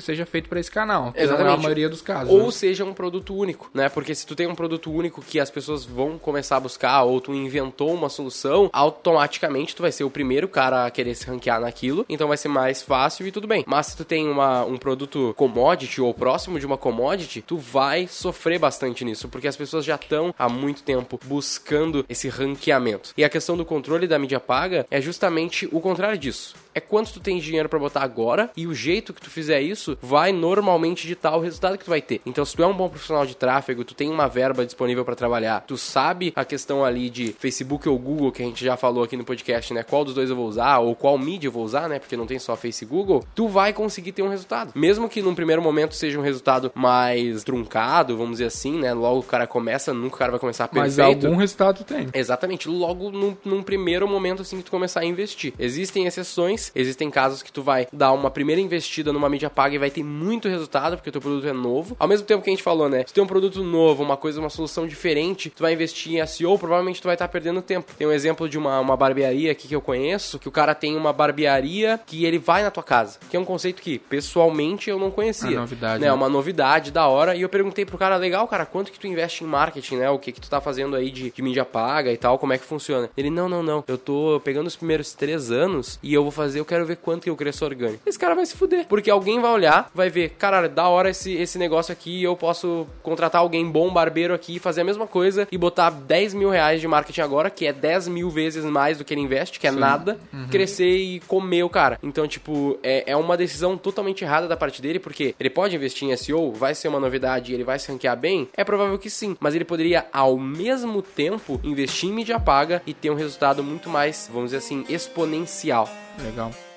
seja 0.00 0.26
feito 0.26 0.48
para 0.48 0.60
esse 0.60 0.70
canal. 0.70 1.12
Exatamente. 1.14 1.44
Não 1.44 1.50
é 1.50 1.54
a 1.54 1.56
maioria 1.56 1.88
dos 1.88 2.02
casos. 2.02 2.32
Ou 2.32 2.46
né? 2.46 2.50
seja 2.50 2.84
um 2.84 2.92
produto 2.92 3.34
único, 3.34 3.70
né? 3.72 3.88
Porque 3.88 4.14
se 4.14 4.26
tu 4.26 4.34
tem 4.34 4.46
um 4.46 4.54
produto 4.54 4.90
único 4.90 5.22
que 5.22 5.38
as 5.38 5.50
pessoas 5.50 5.84
vão 5.84 6.18
começar 6.18 6.56
a 6.56 6.60
buscar, 6.60 7.02
ou 7.04 7.20
tu 7.20 7.34
inventou 7.34 7.92
uma 7.92 8.08
solução, 8.08 8.68
automaticamente 8.72 9.74
tu 9.74 9.82
vai 9.82 9.92
ser 9.92 10.04
o 10.04 10.10
primeiro 10.10 10.48
cara 10.48 10.86
a 10.86 10.90
querer 10.90 11.14
se 11.14 11.26
ranquear 11.26 11.60
naquilo, 11.60 12.04
então 12.08 12.28
vai 12.28 12.36
ser 12.36 12.48
mais 12.48 12.82
fácil 12.82 13.26
e 13.26 13.32
tudo 13.32 13.46
bem. 13.46 13.64
Mas 13.66 13.88
se 13.88 13.96
tu 13.96 14.04
tem 14.04 14.28
uma, 14.28 14.64
um 14.64 14.76
produto 14.76 15.34
commodity 15.36 16.00
ou 16.00 16.12
próximo 16.12 16.58
de 16.58 16.66
uma 16.66 16.76
commodity, 16.76 17.42
tu 17.42 17.56
vai 17.56 18.06
sofrer 18.06 18.58
bastante 18.58 19.04
nisso, 19.04 19.28
porque 19.28 19.48
as 19.48 19.56
pessoas 19.56 19.84
já 19.84 19.94
estão 19.94 20.34
há 20.38 20.48
muito 20.48 20.82
tempo 20.82 21.18
buscando 21.24 22.04
esse 22.08 22.28
ranqueamento. 22.28 23.12
E 23.16 23.24
a 23.24 23.28
questão 23.28 23.56
do 23.56 23.64
controle 23.64 24.06
da 24.06 24.18
mídia 24.18 24.40
paga 24.40 24.86
é 24.90 25.00
justamente 25.00 25.68
o 25.72 25.80
contrário 25.80 26.18
disso 26.18 26.54
é 26.74 26.80
quanto 26.80 27.12
tu 27.12 27.20
tem 27.20 27.38
dinheiro 27.38 27.68
para 27.68 27.78
botar 27.78 28.02
agora 28.02 28.50
e 28.56 28.66
o 28.66 28.74
jeito 28.74 29.12
que 29.12 29.20
tu 29.20 29.30
fizer 29.30 29.60
isso 29.60 29.98
vai 30.00 30.32
normalmente 30.32 31.06
ditar 31.06 31.36
o 31.36 31.40
resultado 31.40 31.76
que 31.76 31.84
tu 31.84 31.90
vai 31.90 32.02
ter. 32.02 32.20
Então, 32.24 32.44
se 32.44 32.56
tu 32.56 32.62
é 32.62 32.66
um 32.66 32.74
bom 32.74 32.88
profissional 32.88 33.26
de 33.26 33.36
tráfego, 33.36 33.84
tu 33.84 33.94
tem 33.94 34.10
uma 34.10 34.28
verba 34.28 34.64
disponível 34.64 35.04
para 35.04 35.14
trabalhar, 35.14 35.64
tu 35.66 35.76
sabe 35.76 36.32
a 36.36 36.44
questão 36.44 36.84
ali 36.84 37.10
de 37.10 37.32
Facebook 37.32 37.88
ou 37.88 37.98
Google, 37.98 38.32
que 38.32 38.42
a 38.42 38.46
gente 38.46 38.64
já 38.64 38.76
falou 38.76 39.04
aqui 39.04 39.16
no 39.16 39.24
podcast, 39.24 39.72
né? 39.72 39.82
Qual 39.82 40.04
dos 40.04 40.14
dois 40.14 40.30
eu 40.30 40.36
vou 40.36 40.46
usar 40.46 40.78
ou 40.78 40.94
qual 40.94 41.18
mídia 41.18 41.48
eu 41.48 41.52
vou 41.52 41.64
usar, 41.64 41.88
né? 41.88 41.98
Porque 41.98 42.16
não 42.16 42.26
tem 42.26 42.38
só 42.38 42.56
Face 42.56 42.84
e 42.84 42.86
Google, 42.86 43.24
tu 43.34 43.48
vai 43.48 43.72
conseguir 43.72 44.12
ter 44.12 44.22
um 44.22 44.28
resultado. 44.28 44.72
Mesmo 44.74 45.08
que 45.08 45.22
num 45.22 45.34
primeiro 45.34 45.62
momento 45.62 45.94
seja 45.94 46.18
um 46.18 46.22
resultado 46.22 46.70
mais 46.74 47.44
truncado, 47.44 48.16
vamos 48.16 48.32
dizer 48.32 48.46
assim, 48.46 48.78
né? 48.78 48.92
Logo 48.92 49.20
o 49.20 49.22
cara 49.22 49.46
começa, 49.46 49.94
nunca 49.94 50.16
o 50.16 50.18
cara 50.18 50.30
vai 50.32 50.40
começar 50.40 50.68
perfeito. 50.68 50.96
Mas 50.96 51.24
algum 51.24 51.36
resultado 51.36 51.84
tem. 51.84 52.08
Exatamente. 52.12 52.68
Logo 52.68 53.10
num, 53.10 53.36
num 53.44 53.62
primeiro 53.62 54.06
momento 54.08 54.42
assim 54.42 54.58
que 54.58 54.64
tu 54.64 54.70
começar 54.70 55.00
a 55.00 55.04
investir. 55.04 55.54
Existem 55.58 56.06
exceções 56.06 56.57
existem 56.74 57.10
casos 57.10 57.42
que 57.42 57.52
tu 57.52 57.62
vai 57.62 57.86
dar 57.92 58.12
uma 58.12 58.30
primeira 58.30 58.60
investida 58.60 59.12
numa 59.12 59.28
mídia 59.28 59.50
paga 59.50 59.74
e 59.74 59.78
vai 59.78 59.90
ter 59.90 60.02
muito 60.02 60.48
resultado, 60.48 60.96
porque 60.96 61.10
o 61.10 61.12
teu 61.12 61.20
produto 61.20 61.46
é 61.46 61.52
novo. 61.52 61.96
Ao 61.98 62.08
mesmo 62.08 62.26
tempo 62.26 62.42
que 62.42 62.50
a 62.50 62.52
gente 62.52 62.62
falou, 62.62 62.88
né? 62.88 63.04
Se 63.06 63.14
tem 63.14 63.22
um 63.22 63.26
produto 63.26 63.62
novo, 63.62 64.02
uma 64.02 64.16
coisa, 64.16 64.40
uma 64.40 64.50
solução 64.50 64.86
diferente, 64.86 65.50
tu 65.50 65.62
vai 65.62 65.72
investir 65.72 66.14
em 66.14 66.26
SEO, 66.26 66.58
provavelmente 66.58 67.00
tu 67.00 67.06
vai 67.06 67.14
estar 67.14 67.28
perdendo 67.28 67.62
tempo. 67.62 67.92
Tem 67.96 68.06
um 68.06 68.12
exemplo 68.12 68.48
de 68.48 68.58
uma, 68.58 68.80
uma 68.80 68.96
barbearia 68.96 69.52
aqui 69.52 69.68
que 69.68 69.74
eu 69.74 69.80
conheço, 69.80 70.38
que 70.38 70.48
o 70.48 70.52
cara 70.52 70.74
tem 70.74 70.96
uma 70.96 71.12
barbearia 71.12 72.00
que 72.06 72.24
ele 72.24 72.38
vai 72.38 72.62
na 72.62 72.70
tua 72.70 72.82
casa, 72.82 73.18
que 73.30 73.36
é 73.36 73.40
um 73.40 73.44
conceito 73.44 73.82
que, 73.82 73.98
pessoalmente, 73.98 74.90
eu 74.90 74.98
não 74.98 75.10
conhecia. 75.10 75.50
Uma 75.50 75.60
novidade. 75.60 76.00
Né? 76.00 76.06
né? 76.06 76.12
Uma 76.12 76.28
novidade 76.28 76.90
da 76.90 77.06
hora. 77.06 77.34
E 77.34 77.42
eu 77.42 77.48
perguntei 77.48 77.84
pro 77.84 77.98
cara, 77.98 78.16
legal, 78.16 78.46
cara, 78.48 78.66
quanto 78.66 78.90
que 78.90 78.98
tu 78.98 79.06
investe 79.06 79.44
em 79.44 79.46
marketing, 79.46 79.96
né? 79.96 80.10
O 80.10 80.18
que 80.18 80.32
que 80.32 80.40
tu 80.40 80.48
tá 80.48 80.60
fazendo 80.60 80.96
aí 80.96 81.10
de, 81.10 81.30
de 81.30 81.42
mídia 81.42 81.64
paga 81.64 82.12
e 82.12 82.16
tal, 82.16 82.38
como 82.38 82.52
é 82.52 82.58
que 82.58 82.64
funciona? 82.64 83.10
Ele, 83.16 83.30
não, 83.30 83.48
não, 83.48 83.62
não. 83.62 83.84
Eu 83.86 83.98
tô 83.98 84.40
pegando 84.44 84.66
os 84.66 84.76
primeiros 84.76 85.12
três 85.12 85.50
anos 85.50 85.98
e 86.02 86.12
eu 86.12 86.22
vou 86.22 86.32
fazer 86.32 86.47
fazer, 86.48 86.60
eu 86.60 86.64
quero 86.64 86.84
ver 86.86 86.96
quanto 86.96 87.22
que 87.22 87.30
eu 87.30 87.36
cresço 87.36 87.64
orgânico. 87.64 88.02
Esse 88.06 88.18
cara 88.18 88.34
vai 88.34 88.46
se 88.46 88.56
fuder. 88.56 88.86
Porque 88.86 89.10
alguém 89.10 89.40
vai 89.40 89.50
olhar, 89.50 89.90
vai 89.94 90.10
ver, 90.10 90.30
caralho, 90.30 90.68
da 90.68 90.88
hora 90.88 91.10
esse, 91.10 91.34
esse 91.34 91.58
negócio 91.58 91.92
aqui, 91.92 92.22
eu 92.22 92.34
posso 92.36 92.86
contratar 93.02 93.40
alguém 93.40 93.68
bom, 93.70 93.92
barbeiro 93.92 94.34
aqui, 94.34 94.58
fazer 94.58 94.80
a 94.80 94.84
mesma 94.84 95.06
coisa 95.06 95.46
e 95.50 95.58
botar 95.58 95.90
10 95.90 96.34
mil 96.34 96.50
reais 96.50 96.80
de 96.80 96.88
marketing 96.88 97.20
agora, 97.20 97.50
que 97.50 97.66
é 97.66 97.72
10 97.72 98.08
mil 98.08 98.30
vezes 98.30 98.64
mais 98.64 98.98
do 98.98 99.04
que 99.04 99.14
ele 99.14 99.20
investe, 99.20 99.60
que 99.60 99.66
é 99.66 99.72
Sim. 99.72 99.78
nada, 99.78 100.18
uhum. 100.32 100.48
crescer 100.48 100.96
e 100.96 101.20
comer 101.20 101.62
o 101.62 101.68
cara. 101.68 101.98
Então, 102.02 102.26
tipo, 102.26 102.78
é, 102.82 103.10
é 103.10 103.16
uma 103.16 103.36
decisão 103.36 103.76
totalmente 103.76 104.24
errada 104.24 104.48
da 104.48 104.56
parte 104.56 104.80
dele, 104.80 104.98
porque 104.98 105.34
ele 105.38 105.50
pode 105.50 105.76
investir 105.76 106.08
em 106.08 106.16
SEO, 106.16 106.52
vai 106.52 106.74
ser 106.74 106.88
uma 106.88 107.00
novidade 107.00 107.52
e 107.52 107.54
ele 107.54 107.64
vai 107.64 107.78
se 107.78 107.90
ranquear 107.90 108.16
bem? 108.16 108.48
É 108.56 108.64
provável 108.64 108.98
que 108.98 109.10
sim, 109.10 109.36
mas 109.40 109.54
ele 109.54 109.64
poderia, 109.64 110.06
ao 110.12 110.36
mesmo 110.38 111.02
tempo, 111.02 111.60
investir 111.62 112.08
em 112.08 112.12
mídia 112.12 112.40
paga 112.40 112.82
e 112.86 112.94
ter 112.94 113.10
um 113.10 113.14
resultado 113.14 113.62
muito 113.62 113.88
mais, 113.88 114.28
vamos 114.32 114.50
dizer 114.50 114.58
assim, 114.58 114.84
exponencial. 114.88 115.88
Legal. 116.22 116.37
legal. 116.38 116.67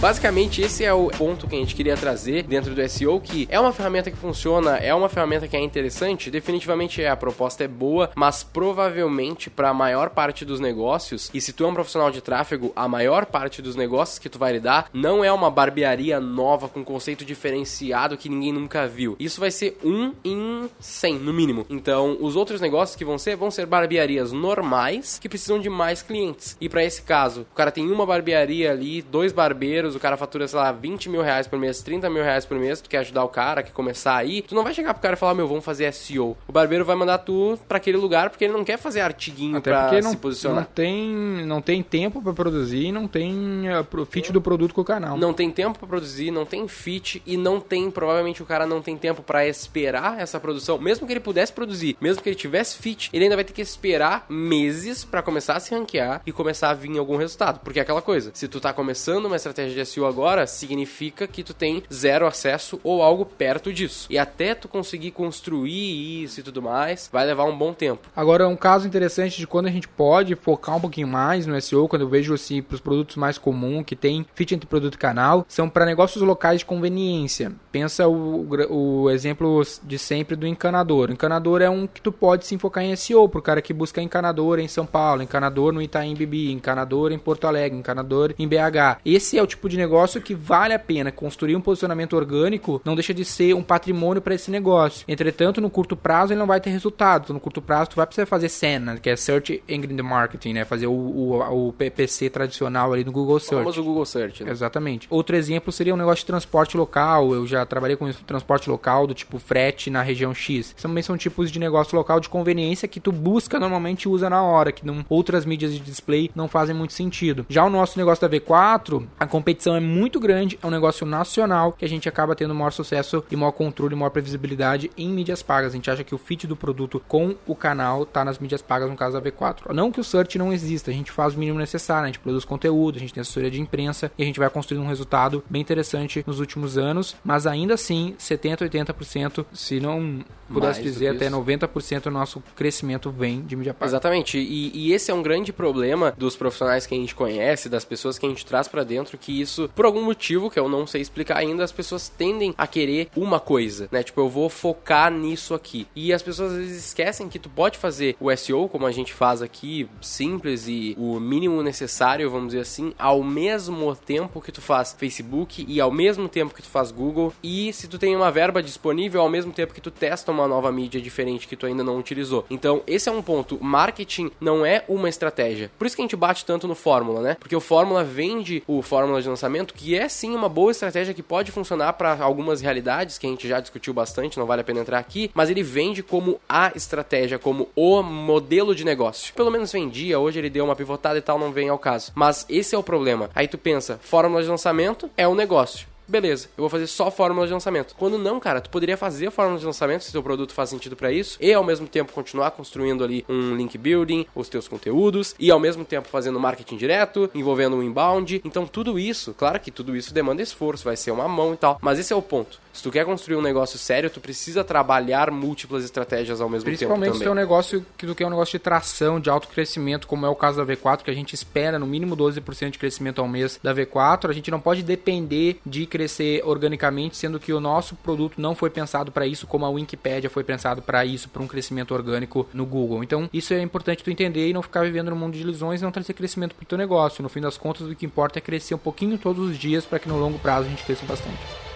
Basicamente, 0.00 0.62
esse 0.62 0.82
é 0.82 0.94
o 0.94 1.08
ponto 1.08 1.46
que 1.46 1.54
a 1.54 1.58
gente 1.58 1.74
queria 1.74 1.94
trazer 1.94 2.44
dentro 2.44 2.74
do 2.74 2.88
SEO, 2.88 3.20
que 3.20 3.46
é 3.50 3.60
uma 3.60 3.70
ferramenta 3.70 4.10
que 4.10 4.16
funciona, 4.16 4.78
é 4.78 4.94
uma 4.94 5.10
ferramenta 5.10 5.46
que 5.46 5.54
é 5.54 5.60
interessante, 5.60 6.30
definitivamente 6.30 7.02
é, 7.02 7.10
a 7.10 7.16
proposta 7.16 7.64
é 7.64 7.68
boa, 7.68 8.10
mas 8.14 8.42
provavelmente 8.42 9.50
para 9.50 9.68
a 9.68 9.74
maior 9.74 10.08
parte 10.08 10.42
dos 10.42 10.58
negócios, 10.58 11.30
e 11.34 11.40
se 11.40 11.52
tu 11.52 11.64
é 11.64 11.66
um 11.66 11.74
profissional 11.74 12.10
de 12.10 12.22
tráfego, 12.22 12.72
a 12.74 12.88
maior 12.88 13.26
parte 13.26 13.60
dos 13.60 13.76
negócios 13.76 14.18
que 14.18 14.30
tu 14.30 14.38
vai 14.38 14.54
lidar 14.54 14.88
não 14.90 15.22
é 15.22 15.30
uma 15.30 15.50
barbearia 15.50 16.18
nova 16.18 16.66
com 16.66 16.82
conceito 16.82 17.22
diferenciado 17.22 18.16
que 18.16 18.30
ninguém 18.30 18.54
nunca 18.54 18.88
viu. 18.88 19.16
Isso 19.20 19.38
vai 19.38 19.50
ser 19.50 19.78
um 19.84 20.14
em 20.24 20.70
100, 20.80 21.18
no 21.18 21.34
mínimo. 21.34 21.66
Então, 21.68 22.16
os 22.22 22.36
outros 22.36 22.58
negócios 22.58 22.96
que 22.96 23.04
vão 23.04 23.18
ser, 23.18 23.36
vão 23.36 23.50
ser 23.50 23.66
barbearias 23.66 24.32
normais 24.32 25.18
que 25.18 25.28
precisam 25.28 25.60
de 25.60 25.68
mais 25.68 26.00
clientes. 26.00 26.56
E 26.58 26.70
para 26.70 26.82
esse 26.82 27.02
caso, 27.02 27.42
o 27.52 27.54
cara 27.54 27.70
tem 27.70 27.90
uma 27.90 28.06
barbearia 28.06 28.70
ali, 28.70 29.02
dois 29.02 29.30
barbeiros, 29.30 29.89
o 29.94 30.00
cara 30.00 30.16
fatura, 30.16 30.46
sei 30.46 30.58
lá, 30.58 30.72
20 30.72 31.08
mil 31.08 31.22
reais 31.22 31.46
por 31.46 31.58
mês, 31.58 31.82
30 31.82 32.08
mil 32.10 32.22
reais 32.22 32.44
por 32.44 32.58
mês, 32.58 32.80
tu 32.80 32.88
quer 32.88 32.98
ajudar 32.98 33.24
o 33.24 33.28
cara, 33.28 33.62
quer 33.62 33.72
começar 33.72 34.16
aí, 34.16 34.42
tu 34.42 34.54
não 34.54 34.62
vai 34.62 34.74
chegar 34.74 34.94
pro 34.94 35.02
cara 35.02 35.14
e 35.14 35.18
falar, 35.18 35.34
meu, 35.34 35.46
vamos 35.46 35.64
fazer 35.64 35.92
SEO. 35.92 36.36
O 36.46 36.52
barbeiro 36.52 36.84
vai 36.84 36.96
mandar 36.96 37.18
tu 37.18 37.58
para 37.68 37.78
aquele 37.78 37.96
lugar 37.96 38.30
porque 38.30 38.44
ele 38.44 38.52
não 38.52 38.64
quer 38.64 38.78
fazer 38.78 39.00
artiguinho 39.00 39.56
Até 39.56 39.70
pra 39.70 40.00
não, 40.00 40.10
se 40.10 40.16
posicionar. 40.16 40.64
Não 40.64 40.70
tem, 40.72 41.12
não 41.46 41.60
tem 41.60 41.82
tempo 41.82 42.22
para 42.22 42.32
produzir, 42.32 42.92
não 42.92 43.06
tem 43.06 43.64
uh, 43.68 44.06
fit 44.06 44.32
do 44.32 44.40
produto 44.40 44.74
com 44.74 44.80
o 44.80 44.84
canal. 44.84 45.16
Não 45.16 45.32
tem 45.32 45.50
tempo 45.50 45.78
para 45.78 45.88
produzir, 45.88 46.30
não 46.30 46.44
tem 46.44 46.66
fit 46.68 47.22
e 47.26 47.36
não 47.36 47.60
tem, 47.60 47.90
provavelmente 47.90 48.42
o 48.42 48.46
cara 48.46 48.66
não 48.66 48.80
tem 48.82 48.96
tempo 48.96 49.22
para 49.22 49.46
esperar 49.46 50.20
essa 50.20 50.38
produção. 50.38 50.78
Mesmo 50.78 51.06
que 51.06 51.12
ele 51.12 51.20
pudesse 51.20 51.52
produzir, 51.52 51.96
mesmo 52.00 52.22
que 52.22 52.28
ele 52.28 52.36
tivesse 52.36 52.78
fit, 52.78 53.10
ele 53.12 53.24
ainda 53.24 53.36
vai 53.36 53.44
ter 53.44 53.52
que 53.52 53.62
esperar 53.62 54.26
meses 54.28 55.04
para 55.04 55.22
começar 55.22 55.56
a 55.56 55.60
se 55.60 55.74
ranquear 55.74 56.22
e 56.26 56.32
começar 56.32 56.70
a 56.70 56.74
vir 56.74 56.98
algum 56.98 57.16
resultado. 57.16 57.60
Porque 57.60 57.78
é 57.78 57.82
aquela 57.82 58.02
coisa, 58.02 58.30
se 58.34 58.48
tu 58.48 58.60
tá 58.60 58.72
começando 58.72 59.26
uma 59.26 59.36
estratégia 59.36 59.74
de 59.74 59.79
SEO 59.84 60.06
agora, 60.06 60.46
significa 60.46 61.26
que 61.26 61.42
tu 61.42 61.54
tem 61.54 61.82
zero 61.92 62.26
acesso 62.26 62.80
ou 62.82 63.02
algo 63.02 63.24
perto 63.24 63.72
disso. 63.72 64.06
E 64.10 64.18
até 64.18 64.54
tu 64.54 64.68
conseguir 64.68 65.10
construir 65.10 66.22
isso 66.24 66.40
e 66.40 66.42
tudo 66.42 66.62
mais, 66.62 67.08
vai 67.12 67.26
levar 67.26 67.44
um 67.44 67.56
bom 67.56 67.72
tempo. 67.72 68.08
Agora, 68.14 68.48
um 68.48 68.56
caso 68.56 68.86
interessante 68.86 69.38
de 69.38 69.46
quando 69.46 69.66
a 69.66 69.70
gente 69.70 69.88
pode 69.88 70.34
focar 70.34 70.76
um 70.76 70.80
pouquinho 70.80 71.08
mais 71.08 71.46
no 71.46 71.60
SEO, 71.60 71.88
quando 71.88 72.02
eu 72.02 72.08
vejo 72.08 72.34
assim, 72.34 72.62
para 72.62 72.74
os 72.74 72.80
produtos 72.80 73.16
mais 73.16 73.38
comuns, 73.38 73.84
que 73.84 73.96
tem 73.96 74.26
fit 74.34 74.54
entre 74.54 74.68
produto 74.68 74.94
e 74.94 74.98
canal, 74.98 75.44
são 75.48 75.68
para 75.68 75.86
negócios 75.86 76.22
locais 76.22 76.60
de 76.60 76.66
conveniência. 76.66 77.52
Pensa 77.72 78.06
o, 78.08 78.46
o 78.70 79.10
exemplo 79.10 79.62
de 79.82 79.98
sempre 79.98 80.36
do 80.36 80.46
encanador. 80.46 81.08
O 81.08 81.12
encanador 81.12 81.62
é 81.62 81.70
um 81.70 81.86
que 81.86 82.00
tu 82.00 82.12
pode 82.12 82.46
se 82.46 82.58
focar 82.58 82.84
em 82.84 82.94
SEO, 82.96 83.28
pro 83.28 83.42
cara 83.42 83.62
que 83.62 83.72
busca 83.72 84.02
encanador 84.02 84.58
em 84.58 84.68
São 84.68 84.84
Paulo, 84.84 85.22
encanador 85.22 85.72
no 85.72 85.80
Itaim 85.80 86.14
Bibi, 86.14 86.52
encanador 86.52 87.12
em 87.12 87.18
Porto 87.18 87.46
Alegre, 87.46 87.78
encanador 87.78 88.34
em 88.38 88.46
BH. 88.46 89.00
Esse 89.04 89.38
é 89.38 89.42
o 89.42 89.46
tipo 89.46 89.68
de 89.70 89.76
negócio 89.76 90.20
que 90.20 90.34
vale 90.34 90.74
a 90.74 90.78
pena 90.78 91.10
construir 91.10 91.56
um 91.56 91.60
posicionamento 91.60 92.14
orgânico, 92.14 92.80
não 92.84 92.94
deixa 92.94 93.14
de 93.14 93.24
ser 93.24 93.54
um 93.54 93.62
patrimônio 93.62 94.20
para 94.20 94.34
esse 94.34 94.50
negócio. 94.50 95.04
Entretanto, 95.08 95.60
no 95.60 95.70
curto 95.70 95.96
prazo 95.96 96.32
ele 96.32 96.40
não 96.40 96.46
vai 96.46 96.60
ter 96.60 96.70
resultado. 96.70 97.24
Então, 97.24 97.34
no 97.34 97.40
curto 97.40 97.62
prazo 97.62 97.90
tu 97.90 97.96
vai 97.96 98.06
precisar 98.06 98.26
fazer 98.26 98.48
SENA, 98.48 98.96
que 98.96 99.08
é 99.08 99.16
Search 99.16 99.62
Engine 99.68 100.02
Marketing, 100.02 100.52
né? 100.52 100.64
Fazer 100.64 100.86
o, 100.86 100.92
o, 100.92 101.68
o 101.68 101.72
PPC 101.72 102.30
tradicional 102.30 102.92
ali 102.92 103.04
no 103.04 103.12
Google 103.12 103.38
Search. 103.38 103.62
Vamos 103.62 103.78
o 103.78 103.84
Google 103.84 104.04
Search, 104.04 104.44
né? 104.44 104.50
Exatamente. 104.50 105.06
Outro 105.10 105.36
exemplo 105.36 105.72
seria 105.72 105.94
um 105.94 105.96
negócio 105.96 106.22
de 106.22 106.26
transporte 106.26 106.76
local. 106.76 107.34
Eu 107.34 107.46
já 107.46 107.64
trabalhei 107.64 107.96
com 107.96 108.10
transporte 108.12 108.68
local 108.68 109.06
do 109.06 109.14
tipo 109.14 109.38
frete 109.38 109.90
na 109.90 110.02
região 110.02 110.34
X. 110.34 110.74
Também 110.80 111.02
são 111.02 111.16
tipos 111.16 111.50
de 111.50 111.58
negócio 111.58 111.96
local 111.96 112.20
de 112.20 112.28
conveniência 112.28 112.88
que 112.88 113.00
tu 113.00 113.12
busca 113.12 113.58
normalmente 113.60 114.08
usa 114.08 114.28
na 114.28 114.42
hora, 114.42 114.72
que 114.72 114.86
não, 114.86 115.04
outras 115.08 115.44
mídias 115.44 115.72
de 115.72 115.80
display 115.80 116.30
não 116.34 116.48
fazem 116.48 116.74
muito 116.74 116.92
sentido. 116.92 117.46
Já 117.48 117.64
o 117.64 117.70
nosso 117.70 117.98
negócio 117.98 118.26
da 118.26 118.36
V4, 118.36 119.06
a 119.18 119.26
competição 119.26 119.59
competição 119.60 119.76
é 119.76 119.80
muito 119.80 120.18
grande, 120.18 120.58
é 120.62 120.66
um 120.66 120.70
negócio 120.70 121.06
nacional 121.06 121.72
que 121.72 121.84
a 121.84 121.88
gente 121.88 122.08
acaba 122.08 122.34
tendo 122.34 122.54
maior 122.54 122.70
sucesso 122.70 123.22
e 123.30 123.36
maior 123.36 123.52
controle, 123.52 123.94
maior 123.94 124.10
previsibilidade 124.10 124.90
em 124.96 125.08
mídias 125.10 125.42
pagas. 125.42 125.72
A 125.72 125.76
gente 125.76 125.90
acha 125.90 126.02
que 126.02 126.14
o 126.14 126.18
fit 126.18 126.46
do 126.46 126.56
produto 126.56 127.02
com 127.06 127.36
o 127.46 127.54
canal 127.54 128.06
tá 128.06 128.24
nas 128.24 128.38
mídias 128.38 128.62
pagas, 128.62 128.88
no 128.88 128.96
caso 128.96 129.20
da 129.20 129.30
V4. 129.30 129.72
Não 129.74 129.92
que 129.92 130.00
o 130.00 130.04
search 130.04 130.38
não 130.38 130.52
exista, 130.52 130.90
a 130.90 130.94
gente 130.94 131.12
faz 131.12 131.34
o 131.34 131.38
mínimo 131.38 131.58
necessário, 131.58 132.04
a 132.04 132.06
gente 132.06 132.18
produz 132.18 132.44
conteúdo, 132.44 132.96
a 132.96 133.00
gente 133.00 133.12
tem 133.12 133.20
assessoria 133.20 133.50
de 133.50 133.60
imprensa 133.60 134.10
e 134.16 134.22
a 134.22 134.26
gente 134.26 134.38
vai 134.38 134.48
construindo 134.48 134.82
um 134.82 134.88
resultado 134.88 135.44
bem 135.50 135.60
interessante 135.60 136.24
nos 136.26 136.40
últimos 136.40 136.78
anos, 136.78 137.14
mas 137.22 137.46
ainda 137.46 137.74
assim, 137.74 138.14
70, 138.18 138.68
80%, 138.68 139.44
se 139.52 139.78
não 139.78 140.24
pudesse 140.52 140.82
dizer 140.82 141.08
até 141.08 141.30
90% 141.30 142.02
do 142.02 142.10
nosso 142.10 142.42
crescimento 142.56 143.10
vem 143.10 143.42
de 143.42 143.54
mídia 143.54 143.72
paga. 143.72 143.90
Exatamente. 143.90 144.38
E, 144.38 144.70
e, 144.74 144.92
esse 144.92 145.10
é 145.10 145.14
um 145.14 145.22
grande 145.22 145.52
problema 145.52 146.12
dos 146.16 146.36
profissionais 146.36 146.86
que 146.86 146.94
a 146.94 146.98
gente 146.98 147.14
conhece, 147.14 147.68
das 147.68 147.84
pessoas 147.84 148.18
que 148.18 148.26
a 148.26 148.28
gente 148.28 148.44
traz 148.44 148.66
para 148.66 148.82
dentro, 148.82 149.16
que 149.16 149.39
isso, 149.40 149.70
por 149.74 149.84
algum 149.84 150.02
motivo 150.02 150.50
que 150.50 150.58
eu 150.58 150.68
não 150.68 150.86
sei 150.86 151.00
explicar 151.00 151.38
ainda, 151.38 151.64
as 151.64 151.72
pessoas 151.72 152.08
tendem 152.08 152.54
a 152.56 152.66
querer 152.66 153.08
uma 153.16 153.40
coisa, 153.40 153.88
né? 153.90 154.02
Tipo, 154.02 154.20
eu 154.20 154.28
vou 154.28 154.48
focar 154.48 155.10
nisso 155.12 155.54
aqui. 155.54 155.86
E 155.94 156.12
as 156.12 156.22
pessoas 156.22 156.52
às 156.52 156.58
vezes 156.58 156.86
esquecem 156.86 157.28
que 157.28 157.38
tu 157.38 157.48
pode 157.48 157.78
fazer 157.78 158.16
o 158.20 158.34
SEO, 158.36 158.68
como 158.68 158.86
a 158.86 158.92
gente 158.92 159.12
faz 159.12 159.42
aqui, 159.42 159.88
simples 160.00 160.66
e 160.68 160.94
o 160.98 161.18
mínimo 161.18 161.62
necessário, 161.62 162.30
vamos 162.30 162.48
dizer 162.48 162.60
assim, 162.60 162.92
ao 162.98 163.22
mesmo 163.22 163.94
tempo 163.94 164.40
que 164.40 164.52
tu 164.52 164.60
faz 164.60 164.94
Facebook 164.98 165.64
e 165.66 165.80
ao 165.80 165.90
mesmo 165.90 166.28
tempo 166.28 166.54
que 166.54 166.62
tu 166.62 166.68
faz 166.68 166.90
Google. 166.90 167.32
E 167.42 167.72
se 167.72 167.88
tu 167.88 167.98
tem 167.98 168.14
uma 168.14 168.30
verba 168.30 168.62
disponível, 168.62 169.20
ao 169.20 169.28
mesmo 169.28 169.52
tempo 169.52 169.74
que 169.74 169.80
tu 169.80 169.90
testa 169.90 170.30
uma 170.30 170.46
nova 170.46 170.70
mídia 170.70 171.00
diferente 171.00 171.48
que 171.48 171.56
tu 171.56 171.66
ainda 171.66 171.82
não 171.82 171.98
utilizou. 171.98 172.44
Então, 172.50 172.82
esse 172.86 173.08
é 173.08 173.12
um 173.12 173.22
ponto. 173.22 173.58
Marketing 173.62 174.30
não 174.40 174.64
é 174.66 174.84
uma 174.88 175.08
estratégia. 175.08 175.70
Por 175.78 175.86
isso 175.86 175.96
que 175.96 176.02
a 176.02 176.04
gente 176.04 176.16
bate 176.16 176.44
tanto 176.44 176.68
no 176.68 176.74
Fórmula, 176.74 177.20
né? 177.20 177.36
Porque 177.38 177.56
o 177.56 177.60
Fórmula 177.60 178.04
vende 178.04 178.62
o 178.66 178.82
Fórmula 178.82 179.22
de 179.22 179.29
lançamento, 179.30 179.74
que 179.74 179.96
é 179.96 180.08
sim 180.08 180.34
uma 180.34 180.48
boa 180.48 180.70
estratégia 180.70 181.14
que 181.14 181.22
pode 181.22 181.50
funcionar 181.50 181.94
para 181.94 182.22
algumas 182.22 182.60
realidades 182.60 183.18
que 183.18 183.26
a 183.26 183.30
gente 183.30 183.48
já 183.48 183.60
discutiu 183.60 183.94
bastante, 183.94 184.38
não 184.38 184.46
vale 184.46 184.60
a 184.60 184.64
pena 184.64 184.80
entrar 184.80 184.98
aqui, 184.98 185.30
mas 185.34 185.48
ele 185.48 185.62
vende 185.62 186.02
como 186.02 186.40
a 186.48 186.72
estratégia, 186.74 187.38
como 187.38 187.68
o 187.74 188.02
modelo 188.02 188.74
de 188.74 188.84
negócio. 188.84 189.32
Pelo 189.34 189.50
menos 189.50 189.72
vendia, 189.72 190.18
hoje 190.18 190.38
ele 190.38 190.50
deu 190.50 190.64
uma 190.64 190.76
pivotada 190.76 191.18
e 191.18 191.22
tal, 191.22 191.38
não 191.38 191.52
vem 191.52 191.68
ao 191.68 191.78
caso. 191.78 192.12
Mas 192.14 192.44
esse 192.48 192.74
é 192.74 192.78
o 192.78 192.82
problema. 192.82 193.30
Aí 193.34 193.48
tu 193.48 193.56
pensa, 193.56 193.98
fórmula 194.02 194.42
de 194.42 194.48
lançamento 194.48 195.10
é 195.16 195.26
um 195.26 195.34
negócio 195.34 195.88
beleza, 196.10 196.48
eu 196.56 196.62
vou 196.62 196.68
fazer 196.68 196.86
só 196.86 197.10
fórmula 197.10 197.46
de 197.46 197.52
lançamento. 197.52 197.94
Quando 197.96 198.18
não, 198.18 198.40
cara, 198.40 198.60
tu 198.60 198.68
poderia 198.68 198.96
fazer 198.96 199.28
a 199.28 199.30
fórmula 199.30 199.58
de 199.58 199.64
lançamento 199.64 200.04
se 200.04 200.12
teu 200.12 200.22
produto 200.22 200.52
faz 200.52 200.70
sentido 200.70 200.96
para 200.96 201.12
isso 201.12 201.38
e 201.40 201.52
ao 201.52 201.64
mesmo 201.64 201.86
tempo 201.86 202.12
continuar 202.12 202.50
construindo 202.50 203.04
ali 203.04 203.24
um 203.28 203.54
link 203.54 203.78
building, 203.78 204.26
os 204.34 204.48
teus 204.48 204.66
conteúdos 204.68 205.34
e 205.38 205.50
ao 205.50 205.60
mesmo 205.60 205.84
tempo 205.84 206.08
fazendo 206.08 206.38
marketing 206.40 206.76
direto, 206.76 207.30
envolvendo 207.34 207.76
um 207.76 207.82
inbound. 207.82 208.40
Então 208.44 208.66
tudo 208.66 208.98
isso, 208.98 209.34
claro 209.34 209.60
que 209.60 209.70
tudo 209.70 209.96
isso 209.96 210.12
demanda 210.12 210.42
esforço, 210.42 210.84
vai 210.84 210.96
ser 210.96 211.10
uma 211.10 211.28
mão 211.28 211.54
e 211.54 211.56
tal, 211.56 211.78
mas 211.80 211.98
esse 211.98 212.12
é 212.12 212.16
o 212.16 212.22
ponto. 212.22 212.58
Se 212.72 212.82
tu 212.82 212.90
quer 212.90 213.04
construir 213.04 213.36
um 213.36 213.42
negócio 213.42 213.78
sério, 213.78 214.08
tu 214.08 214.20
precisa 214.20 214.62
trabalhar 214.62 215.30
múltiplas 215.30 215.84
estratégias 215.84 216.40
ao 216.40 216.48
mesmo 216.48 216.64
tempo 216.64 216.76
Principalmente 216.76 217.18
se 217.18 217.24
tu 217.24 217.28
é 217.28 217.32
um 217.32 217.34
negócio 217.34 217.84
que 217.96 218.06
tu 218.06 218.14
quer 218.14 218.26
um 218.26 218.30
negócio 218.30 218.58
de 218.58 218.62
tração, 218.62 219.18
de 219.18 219.28
alto 219.28 219.48
crescimento, 219.48 220.06
como 220.06 220.24
é 220.24 220.28
o 220.28 220.36
caso 220.36 220.64
da 220.64 220.74
V4, 220.74 221.02
que 221.02 221.10
a 221.10 221.14
gente 221.14 221.34
espera 221.34 221.78
no 221.78 221.86
mínimo 221.86 222.16
12% 222.16 222.70
de 222.70 222.78
crescimento 222.78 223.20
ao 223.20 223.28
mês 223.28 223.58
da 223.62 223.74
V4, 223.74 224.30
a 224.30 224.32
gente 224.32 224.50
não 224.50 224.60
pode 224.60 224.82
depender 224.82 225.60
de 225.66 225.86
crescer 226.00 226.42
organicamente, 226.46 227.14
sendo 227.14 227.38
que 227.38 227.52
o 227.52 227.60
nosso 227.60 227.94
produto 227.96 228.40
não 228.40 228.54
foi 228.54 228.70
pensado 228.70 229.12
para 229.12 229.26
isso, 229.26 229.46
como 229.46 229.66
a 229.66 229.68
Wikipedia 229.68 230.30
foi 230.30 230.42
pensado 230.42 230.80
para 230.80 231.04
isso, 231.04 231.28
para 231.28 231.42
um 231.42 231.46
crescimento 231.46 231.92
orgânico 231.92 232.48
no 232.54 232.64
Google. 232.64 233.04
Então, 233.04 233.28
isso 233.34 233.52
é 233.52 233.60
importante 233.60 234.02
tu 234.02 234.10
entender 234.10 234.48
e 234.48 234.54
não 234.54 234.62
ficar 234.62 234.82
vivendo 234.82 235.10
no 235.10 235.16
mundo 235.16 235.34
de 235.34 235.40
ilusões 235.40 235.80
e 235.80 235.84
não 235.84 235.92
trazer 235.92 236.14
crescimento 236.14 236.54
para 236.54 236.62
o 236.62 236.66
teu 236.66 236.78
negócio. 236.78 237.22
No 237.22 237.28
fim 237.28 237.40
das 237.42 237.58
contas, 237.58 237.86
o 237.86 237.94
que 237.94 238.06
importa 238.06 238.38
é 238.38 238.40
crescer 238.40 238.74
um 238.74 238.78
pouquinho 238.78 239.18
todos 239.18 239.50
os 239.50 239.58
dias 239.58 239.84
para 239.84 239.98
que 239.98 240.08
no 240.08 240.18
longo 240.18 240.38
prazo 240.38 240.66
a 240.66 240.70
gente 240.70 240.84
cresça 240.84 241.04
bastante. 241.04 241.69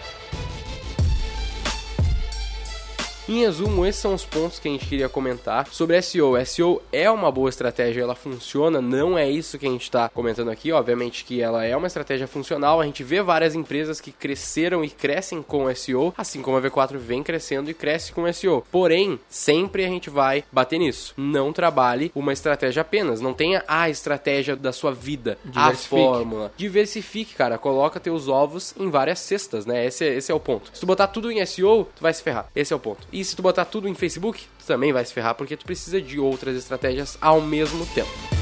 Em 3.27 3.41
resumo, 3.41 3.87
esses 3.87 4.03
são 4.03 4.13
os 4.13 4.23
pontos 4.23 4.59
que 4.59 4.69
a 4.69 4.71
gente 4.71 4.85
queria 4.85 5.09
comentar 5.09 5.67
sobre 5.69 6.01
SEO. 6.03 6.35
SEO 6.45 6.83
é 6.93 7.11
uma 7.11 7.33
boa 7.33 7.49
estratégia, 7.49 8.03
ela 8.03 8.15
funciona, 8.15 8.83
não 8.83 9.17
é 9.17 9.31
isso 9.31 9.59
que 9.59 9.67
a 9.67 9.71
gente 9.71 9.85
está 9.85 10.11
comentando 10.11 10.51
aqui. 10.51 10.71
Obviamente 10.73 11.25
que 11.25 11.41
ela 11.41 11.65
é 11.65 11.75
uma 11.75 11.87
estratégia 11.87 12.27
funcional. 12.27 12.83
A 12.83 12.85
gente 12.85 13.03
vê 13.03 13.23
várias 13.23 13.55
empresas 13.55 13.99
que 13.99 14.13
cresceram 14.13 14.85
e 14.85 14.91
crescem 14.91 15.41
com 15.41 15.75
SEO, 15.75 16.13
assim 16.19 16.43
como 16.43 16.59
a 16.59 16.61
V4 16.61 16.99
vem 16.99 17.23
crescendo 17.23 17.71
e 17.71 17.75
cresce 17.75 18.13
com 18.13 18.31
SEO. 18.31 18.63
Porém, 18.71 19.19
sempre 19.27 19.87
a 19.87 19.89
gente 19.89 20.11
vai 20.11 20.45
bater 20.53 20.79
nisso. 20.79 21.15
Não 21.17 21.51
trabalhe 21.51 22.13
uma 22.15 22.33
estratégia 22.33 22.83
apenas. 22.83 23.23
Não 23.23 23.33
tenha 23.33 23.65
a 23.67 23.89
estratégia 23.89 24.55
da 24.55 24.71
sua 24.71 24.93
vida, 24.93 25.39
a 25.55 25.73
fórmula. 25.73 26.53
Diversifique, 26.59 27.35
cara. 27.35 27.57
Coloca 27.57 27.99
teus 27.99 28.29
ovos 28.29 28.75
em 28.79 28.91
várias 28.91 29.21
cestas, 29.21 29.65
né? 29.65 29.87
Esse 29.87 30.05
é, 30.05 30.15
esse 30.15 30.31
é 30.31 30.35
o 30.35 30.41
ponto. 30.41 30.71
Se 30.75 30.81
tu 30.81 30.87
botar 30.87 31.07
tudo 31.07 31.33
em 31.33 31.45
SEO, 31.47 31.89
tu 31.97 32.03
vai 32.03 32.13
se 32.13 32.23
ferrar. 32.23 32.51
Esse 32.55 32.75
é 32.75 32.77
o 32.77 32.81
ponto. 32.81 33.14
E 33.15 33.25
se 33.25 33.37
tu 33.37 33.43
botar 33.43 33.65
tudo 33.65 33.87
em 33.87 33.95
Facebook, 33.95 34.41
tu 34.59 34.67
também 34.67 34.93
vai 34.93 35.05
se 35.05 35.15
ferrar 35.15 35.37
porque 35.37 35.57
tu 35.57 35.65
precisa 35.65 36.03
de 36.03 36.19
outras 36.19 36.57
estratégias 36.57 37.17
ao 37.21 37.41
mesmo 37.41 37.87
tempo. 37.95 38.34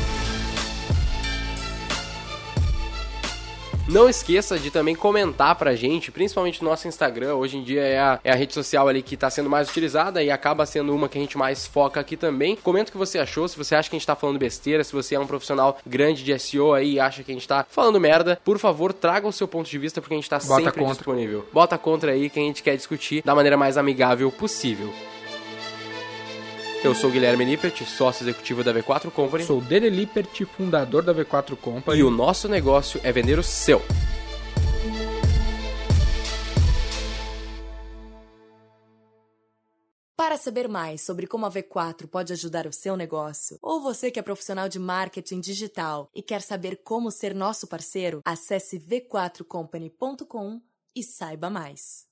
Não 3.93 4.09
esqueça 4.09 4.59
de 4.59 4.71
também 4.71 4.95
comentar 4.95 5.55
pra 5.55 5.75
gente, 5.75 6.11
principalmente 6.11 6.65
no 6.65 6.71
nosso 6.71 6.89
Instagram. 6.89 7.35
Hoje 7.35 7.59
em 7.59 7.63
dia 7.63 7.83
é 7.83 7.99
a, 7.99 8.19
é 8.25 8.33
a 8.33 8.35
rede 8.35 8.55
social 8.55 8.89
ali 8.89 9.03
que 9.03 9.19
tá 9.19 9.29
sendo 9.29 9.51
mais 9.51 9.69
utilizada 9.69 10.23
e 10.23 10.31
acaba 10.31 10.65
sendo 10.65 10.95
uma 10.95 11.11
que 11.11 11.19
a 11.19 11.21
gente 11.21 11.37
mais 11.37 11.67
foca 11.67 12.01
aqui 12.01 12.17
também. 12.17 12.57
Comenta 12.57 12.89
o 12.89 12.93
que 12.93 12.97
você 12.97 13.19
achou, 13.19 13.47
se 13.47 13.59
você 13.59 13.75
acha 13.75 13.91
que 13.91 13.95
a 13.95 13.99
gente 13.99 14.07
tá 14.07 14.17
falando 14.17 14.39
besteira, 14.39 14.83
se 14.83 14.95
você 14.95 15.15
é 15.15 15.21
um 15.21 15.27
profissional 15.27 15.77
grande 15.87 16.25
de 16.25 16.39
SEO 16.39 16.73
aí 16.73 16.95
e 16.95 17.01
acha 17.01 17.23
que 17.23 17.33
a 17.33 17.35
gente 17.35 17.47
tá 17.47 17.67
falando 17.69 18.01
merda, 18.01 18.41
por 18.43 18.59
favor, 18.59 18.95
traga 18.95 19.29
o 19.29 19.33
seu 19.33 19.47
ponto 19.47 19.69
de 19.69 19.77
vista 19.77 20.01
porque 20.01 20.15
a 20.15 20.17
gente 20.17 20.31
tá 20.31 20.39
Bota 20.39 20.55
sempre 20.55 20.81
contra. 20.81 20.95
disponível. 20.95 21.47
Bota 21.53 21.77
contra 21.77 22.13
aí 22.13 22.31
que 22.31 22.41
a 22.41 22.43
gente 22.43 22.63
quer 22.63 22.77
discutir 22.77 23.23
da 23.23 23.35
maneira 23.35 23.59
mais 23.59 23.77
amigável 23.77 24.33
possível. 24.33 24.91
Eu 26.85 26.97
sou 26.97 27.11
o 27.11 27.13
Guilherme 27.13 27.45
Lippert, 27.45 27.85
sócio 27.85 28.25
executivo 28.25 28.65
da 28.65 28.75
V4 28.75 29.09
Company. 29.13 29.45
Sou 29.45 29.59
o 29.59 29.61
Dele 29.61 29.89
Lippert, 29.89 30.45
fundador 30.47 31.05
da 31.05 31.15
V4 31.15 31.57
Company. 31.57 32.01
E 32.01 32.03
o 32.03 32.11
nosso 32.11 32.49
negócio 32.49 33.01
é 33.05 33.13
vender 33.13 33.39
o 33.39 33.43
seu. 33.43 33.81
Para 40.17 40.37
saber 40.37 40.69
mais 40.69 41.03
sobre 41.03 41.29
como 41.29 41.47
a 41.47 41.51
V4 41.51 42.09
pode 42.09 42.33
ajudar 42.33 42.67
o 42.67 42.73
seu 42.73 42.97
negócio, 42.97 43.57
ou 43.63 43.81
você 43.81 44.11
que 44.11 44.19
é 44.19 44.23
profissional 44.23 44.69
de 44.69 44.81
marketing 44.81 45.39
digital 45.39 46.11
e 46.13 46.21
quer 46.21 46.43
saber 46.43 46.81
como 46.83 47.13
ser 47.13 47.33
nosso 47.33 47.69
parceiro, 47.69 48.21
acesse 48.25 48.81
v4company.com 48.81 50.61
e 50.97 51.03
saiba 51.05 51.49
mais. 51.49 52.11